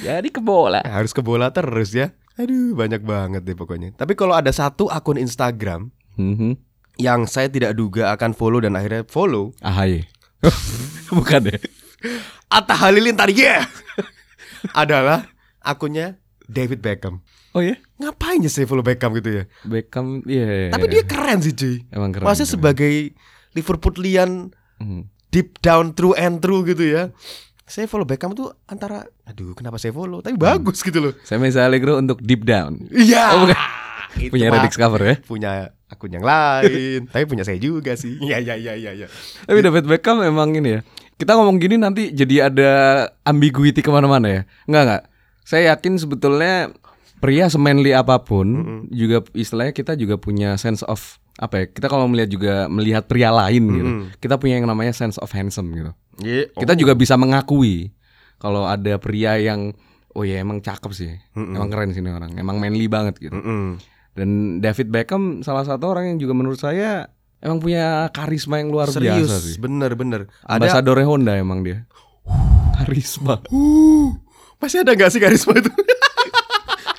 [0.00, 0.80] Jadi ke bola.
[0.80, 2.16] Harus ke bola terus ya.
[2.34, 3.92] Aduh, banyak banget deh pokoknya.
[3.92, 6.56] Tapi kalau ada satu akun Instagram Mhm.
[6.96, 10.08] yang saya tidak duga akan follow dan akhirnya follow, Ahaye.
[11.12, 11.58] Bukan ya?
[12.48, 13.64] Atta Halilintar ya.
[14.72, 15.28] adalah
[15.58, 17.20] akunnya David Beckham.
[17.52, 17.76] Oh ya?
[17.96, 19.44] Ngapain ya saya follow Beckham gitu ya?
[19.62, 20.68] Beckham iya.
[20.68, 20.92] iya, Tapi iya.
[20.94, 21.84] dia keren sih, cuy.
[21.88, 22.24] emang keren.
[22.24, 22.56] Maksudnya keren.
[22.56, 22.92] sebagai
[23.52, 24.30] Liverpoolian
[24.80, 25.02] Mhm.
[25.28, 27.12] deep down true and true gitu ya.
[27.62, 31.14] Saya follow Beckham tuh antara aduh kenapa saya follow tapi bagus gitu loh.
[31.22, 32.76] Saya Mesa Allegro untuk deep down.
[32.90, 33.38] Iya.
[33.38, 33.56] Oh, bukan.
[34.12, 35.14] Itu Punya Redix cover ya.
[35.24, 35.52] punya
[35.88, 38.20] akun yang lain, tapi punya saya juga sih.
[38.20, 39.06] Iya iya iya iya iya.
[39.48, 40.80] Tapi David Beckham emang ini ya.
[41.16, 42.70] Kita ngomong gini nanti jadi ada
[43.24, 44.42] ambiguity ke mana-mana ya.
[44.68, 45.02] Enggak enggak.
[45.48, 46.76] Saya yakin sebetulnya
[47.24, 48.46] pria semanly apa pun
[48.92, 51.64] juga istilahnya kita juga punya sense of apa ya?
[51.74, 53.90] Kita kalau melihat juga melihat pria lain gitu.
[54.22, 55.90] Kita punya yang namanya sense of handsome gitu.
[56.22, 56.54] Iya.
[56.54, 57.90] Kita juga bisa mengakui
[58.38, 59.74] kalau ada pria yang
[60.14, 61.10] oh ya emang cakep sih.
[61.34, 62.38] Emang keren sih ini orang.
[62.38, 63.34] Emang manly banget gitu.
[63.34, 63.82] Mm-mm.
[64.12, 67.08] Dan David Beckham salah satu orang yang juga menurut saya
[67.42, 69.56] emang punya karisma yang luar Serius, biasa sih.
[69.58, 70.20] bener bener.
[70.46, 71.88] Ada Honda emang dia.
[72.78, 73.40] Karisma.
[73.50, 74.08] uh,
[74.62, 75.72] masih ada nggak sih karisma itu?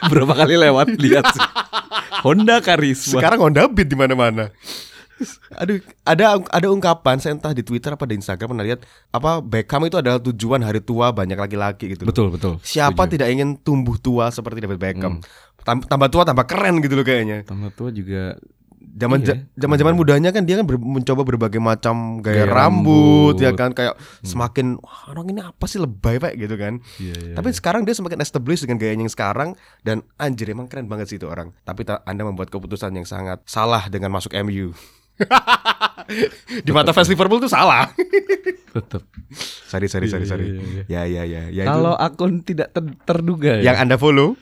[0.12, 1.42] Berapa kali lewat lihat sih.
[2.22, 3.20] Honda karisma.
[3.20, 4.50] Sekarang Honda Beat di mana-mana.
[5.56, 9.86] Aduh, ada ada ungkapan saya entah di Twitter apa di Instagram pernah lihat apa Beckham
[9.86, 12.04] itu adalah tujuan hari tua banyak laki-laki gitu.
[12.04, 12.10] loh.
[12.12, 12.54] Betul betul.
[12.60, 13.14] Siapa Setuju.
[13.14, 15.24] tidak ingin tumbuh tua seperti David Beckham?
[15.64, 17.48] Tam- Tambah tua tambah keren gitu loh kayaknya.
[17.48, 18.36] Tambah tua juga
[18.86, 19.36] Zaman Iya.
[19.56, 23.36] zaman zaman mudanya kan dia kan ber- mencoba berbagai macam gaya, Gaya rambut, rambut.
[23.40, 26.78] ya kan kayak semakin Wah, orang ini apa sih lebay pak gitu kan.
[26.98, 29.50] Iya, iya, Tapi sekarang dia semakin established dengan gayanya yang sekarang
[29.82, 31.56] dan anjir emang keren banget sih itu orang.
[31.60, 34.76] Tapi ta- Anda membuat keputusan yang sangat salah dengan masuk MU.
[36.60, 37.90] Di mata fans Liverpool tuh salah.
[38.70, 39.06] tetap.
[39.64, 40.46] sorry sorry sorry Iya, sorry.
[40.48, 40.84] iya, iya.
[40.88, 41.64] Ya ya ya ya.
[41.64, 43.72] Kalau akun tidak ter- terduga ya.
[43.72, 44.34] yang Anda follow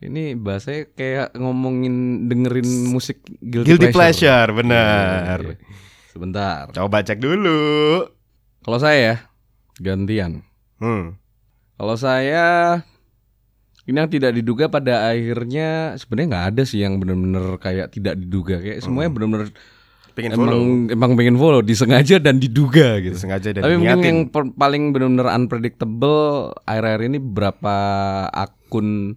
[0.00, 1.94] Ini bahasanya kayak ngomongin
[2.24, 5.38] dengerin musik guilty, guilty pleasure, Iya, benar.
[5.44, 5.68] iya, iya.
[6.08, 6.72] Sebentar.
[6.72, 8.08] Coba cek dulu.
[8.60, 9.16] Kalau saya ya
[9.78, 10.40] gantian.
[10.76, 11.20] Hmm.
[11.76, 12.80] Kalau saya
[13.84, 18.56] ini yang tidak diduga pada akhirnya sebenarnya nggak ada sih yang benar-benar kayak tidak diduga
[18.56, 19.48] kayak semuanya benar-benar
[20.10, 20.62] Pengen emang follow.
[20.90, 23.16] emang pengen follow disengaja dan diduga gitu.
[23.16, 26.20] Sengaja dan Tapi mungkin yang per- paling benar-benar unpredictable
[26.62, 27.76] akhir-akhir ini berapa
[28.28, 29.16] akun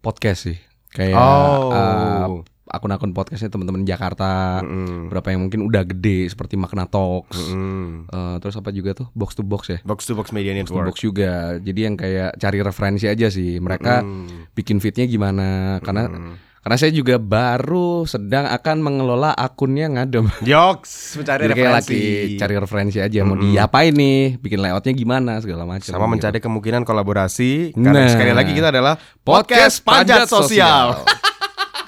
[0.00, 0.58] podcast sih
[0.90, 1.70] kayak Oh.
[1.70, 2.28] uh,
[2.66, 5.06] akun-akun podcastnya teman-teman Jakarta Mm-mm.
[5.06, 8.06] berapa yang mungkin udah gede seperti Makna Talks Mm-mm.
[8.06, 10.72] Uh, terus apa juga tuh box to box ya Box to box media box to
[10.72, 10.86] network.
[10.88, 14.50] box juga jadi yang kayak cari referensi aja sih mereka Mm.
[14.52, 15.48] bikin fitnya gimana
[15.80, 16.34] karena Mm.
[16.60, 21.72] Karena saya juga baru sedang akan mengelola akunnya ngadem Yoks mencari jadi referensi.
[21.72, 22.04] lagi
[22.36, 26.12] cari referensi aja mau diapain nih bikin layoutnya gimana segala macam sama gitu.
[26.12, 28.08] mencari kemungkinan kolaborasi karena Nah.
[28.08, 31.00] sekali lagi kita adalah podcast panjat sosial.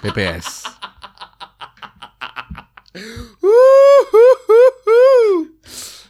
[0.01, 0.65] PPS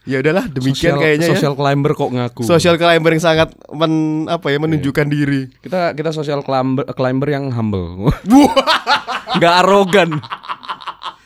[0.02, 2.46] ya udahlah demikian Social- kayaknya social climber kok ngaku ya.
[2.48, 3.92] Social climber yang sangat men,
[4.26, 5.40] apa ya menunjukkan diri.
[5.58, 8.08] kita kita social climber climber yang humble
[9.32, 10.18] nggak arogan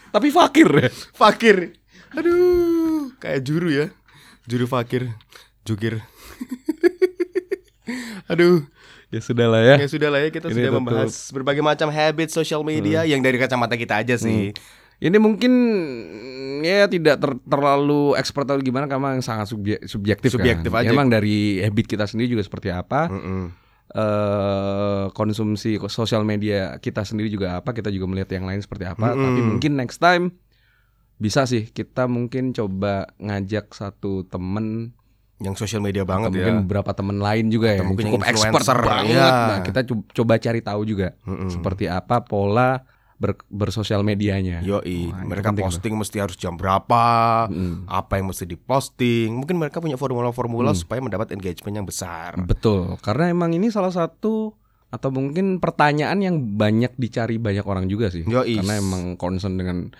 [0.09, 1.57] tapi fakir ya Fakir.
[2.11, 3.87] Aduh, kayak juru ya.
[4.43, 5.12] Juru fakir,
[5.62, 6.01] jukir.
[8.27, 8.62] Aduh,
[9.09, 10.79] ya sudah lah ya ya sudah lah ya kita Ini sudah tutup.
[10.83, 14.51] membahas berbagai macam habit social media yang dari kacamata kita aja sih.
[14.99, 15.53] Ini mungkin
[16.59, 20.80] ya tidak ter- terlalu expert atau gimana karena yang sangat subje- subjektif, Subjektif kan.
[20.80, 20.88] aja.
[20.88, 23.09] Emang dari habit kita sendiri juga seperti apa.
[23.09, 23.44] Mm-mm.
[23.88, 29.11] eh konsumsi sosial media kita sendiri juga apa, kita juga melihat yang lain seperti apa.
[29.11, 29.22] Mm-mm.
[29.22, 30.34] Tapi mungkin next time
[31.16, 34.92] bisa sih kita mungkin coba ngajak satu temen
[35.36, 36.36] Yang social media atau banget ya.
[36.42, 39.12] mungkin beberapa temen lain juga Atau yang mungkin cukup expert influencer, banget.
[39.14, 39.28] ya.
[39.47, 41.49] Nah, kita co- coba cari tahu juga Mm-mm.
[41.49, 42.70] seperti apa pola
[43.17, 44.61] ber- bersosial medianya.
[44.61, 45.69] Yoi, Wah, itu mereka penting loh.
[45.71, 47.05] posting mesti harus jam berapa,
[47.47, 47.87] Mm.
[47.87, 49.33] apa yang mesti diposting.
[49.35, 50.79] Mungkin mereka punya formula-formula Hmm.
[50.79, 52.37] supaya mendapat engagement yang besar.
[52.39, 54.53] Betul, karena emang ini salah satu
[54.87, 58.23] atau mungkin pertanyaan yang banyak dicari banyak orang juga sih.
[58.23, 58.57] Yoi.
[58.57, 59.91] Karena emang concern dengan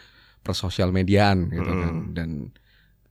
[0.41, 2.31] persosial mediaan gitu kan dan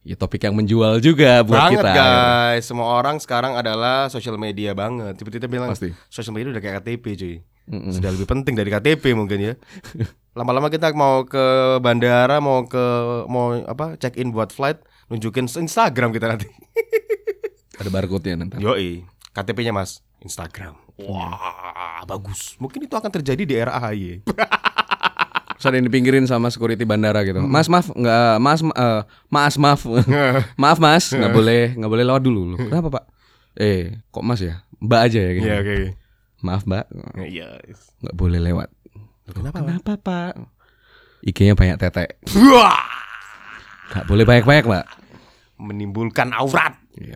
[0.01, 1.91] ya topik yang menjual juga buat banget kita.
[1.91, 5.17] guys, semua orang sekarang adalah social media banget.
[5.17, 5.91] Tiba-tiba bilang Pasti.
[6.07, 7.35] social media udah kayak KTP cuy.
[7.65, 7.91] Mm-mm.
[7.93, 9.53] Sudah lebih penting dari KTP mungkin ya.
[10.37, 12.83] Lama-lama kita mau ke bandara, mau ke
[13.25, 16.45] mau apa check in buat flight, nunjukin Instagram kita nanti.
[17.79, 18.55] Ada barcode-nya nanti.
[18.61, 19.03] Yoi,
[19.35, 20.79] KTP-nya Mas, Instagram.
[20.95, 22.55] Wah, bagus.
[22.55, 24.23] Mungkin itu akan terjadi di era AHY.
[25.55, 27.39] Terus ada yang dipinggirin sama security bandara gitu.
[27.43, 29.01] Mas maaf nggak Mas eh,
[29.31, 29.81] maaf maaf.
[30.61, 32.59] maaf Mas, nggak boleh nggak boleh lewat dulu.
[32.59, 33.03] Kenapa Pak?
[33.55, 34.63] Eh, kok Mas ya?
[34.83, 35.47] Mbak aja ya gitu.
[35.47, 35.75] Iya, oke.
[36.39, 36.85] Maaf, Mbak.
[37.21, 37.59] Iya.
[38.01, 38.69] nggak boleh lewat.
[39.25, 39.57] Kenapa?
[39.59, 40.33] Kenapa, Pak?
[41.23, 42.21] IG-nya banyak tetek.
[43.85, 44.85] Nggak boleh banyak-banyak, Mbak.
[45.55, 46.75] menimbulkan aurat.
[46.93, 47.15] Iya.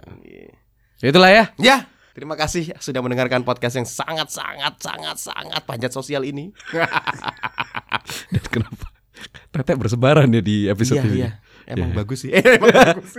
[1.02, 1.44] Itulah ya.
[1.60, 1.78] Ya,
[2.14, 6.56] terima kasih sudah mendengarkan podcast yang sangat sangat sangat sangat panjat sosial ini.
[8.34, 8.88] Dan kenapa
[9.52, 11.18] tetek bersebaran ya di episode iya, ini?
[11.20, 11.32] iya.
[11.68, 11.98] Emang Iya.
[12.00, 12.32] bagus sih.
[12.32, 13.12] Eh, emang bagus.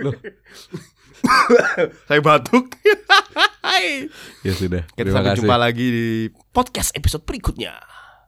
[2.07, 2.75] Saya batuk.
[3.61, 4.09] Hai.
[4.43, 4.83] Ya sudah.
[4.93, 5.39] Kita Terima sampai kasih.
[5.45, 6.07] jumpa lagi di
[6.51, 7.77] podcast episode berikutnya.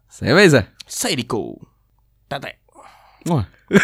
[0.07, 0.61] Saya Beza.
[0.85, 1.57] Saya Diko.
[2.29, 2.61] Tete.
[3.25, 3.45] Wah.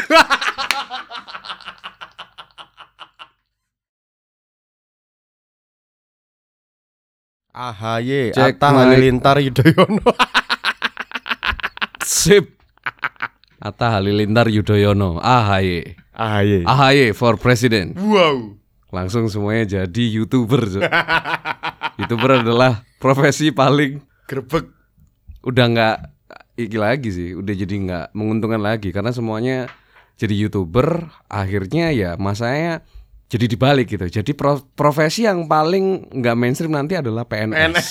[7.54, 8.68] AHY Cek Atta.
[8.86, 10.06] Halilintar Yudhoyono.
[12.06, 12.46] Sip.
[13.60, 15.20] Atta Halilintar Yudhoyono.
[15.20, 15.96] AHY.
[16.14, 16.64] AHY.
[16.66, 17.98] AHY for president.
[17.98, 18.59] Wow.
[18.90, 20.82] Langsung semuanya jadi YouTuber.
[22.02, 24.66] YouTuber adalah profesi paling Grebek.
[25.46, 25.98] udah nggak
[26.60, 29.72] iki lagi sih, udah jadi nggak menguntungkan lagi karena semuanya
[30.20, 32.84] jadi youtuber, akhirnya ya masanya
[33.32, 34.04] jadi dibalik gitu.
[34.12, 37.56] Jadi pro- profesi yang paling nggak mainstream nanti adalah PNS.
[37.56, 37.90] NS.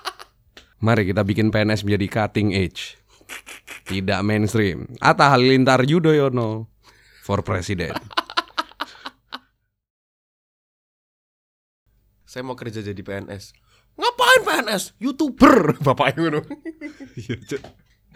[0.86, 2.98] Mari kita bikin PNS menjadi cutting edge,
[3.90, 4.86] tidak mainstream.
[5.02, 6.70] Atta Halilintar Yudhoyono
[7.26, 7.98] for president.
[12.32, 13.52] Saya mau kerja jadi PNS.
[13.92, 14.96] Ngapain PNS?
[14.96, 15.76] YouTuber.
[15.84, 16.40] Bapaknya ngono.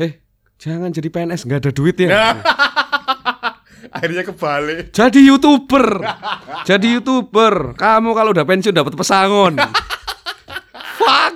[0.01, 0.25] Eh,
[0.57, 2.09] jangan jadi PNS nggak ada duitnya.
[3.97, 4.89] Akhirnya kebalik.
[4.97, 6.01] Jadi youtuber,
[6.65, 7.77] jadi youtuber.
[7.77, 9.61] Kamu kalau udah pensiun dapat pesangon.
[10.99, 11.35] Fuck.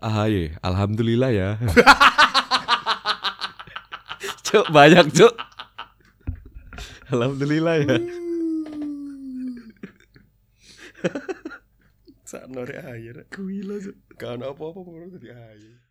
[0.00, 1.48] AHY, alhamdulillah ya.
[4.48, 5.32] cuk banyak cuk.
[7.10, 7.98] Alhamdulillah ya.
[12.22, 13.26] Saat nore air.
[13.26, 13.82] Kuwi lho.
[14.14, 15.89] Kan apa-apa mau jadi air.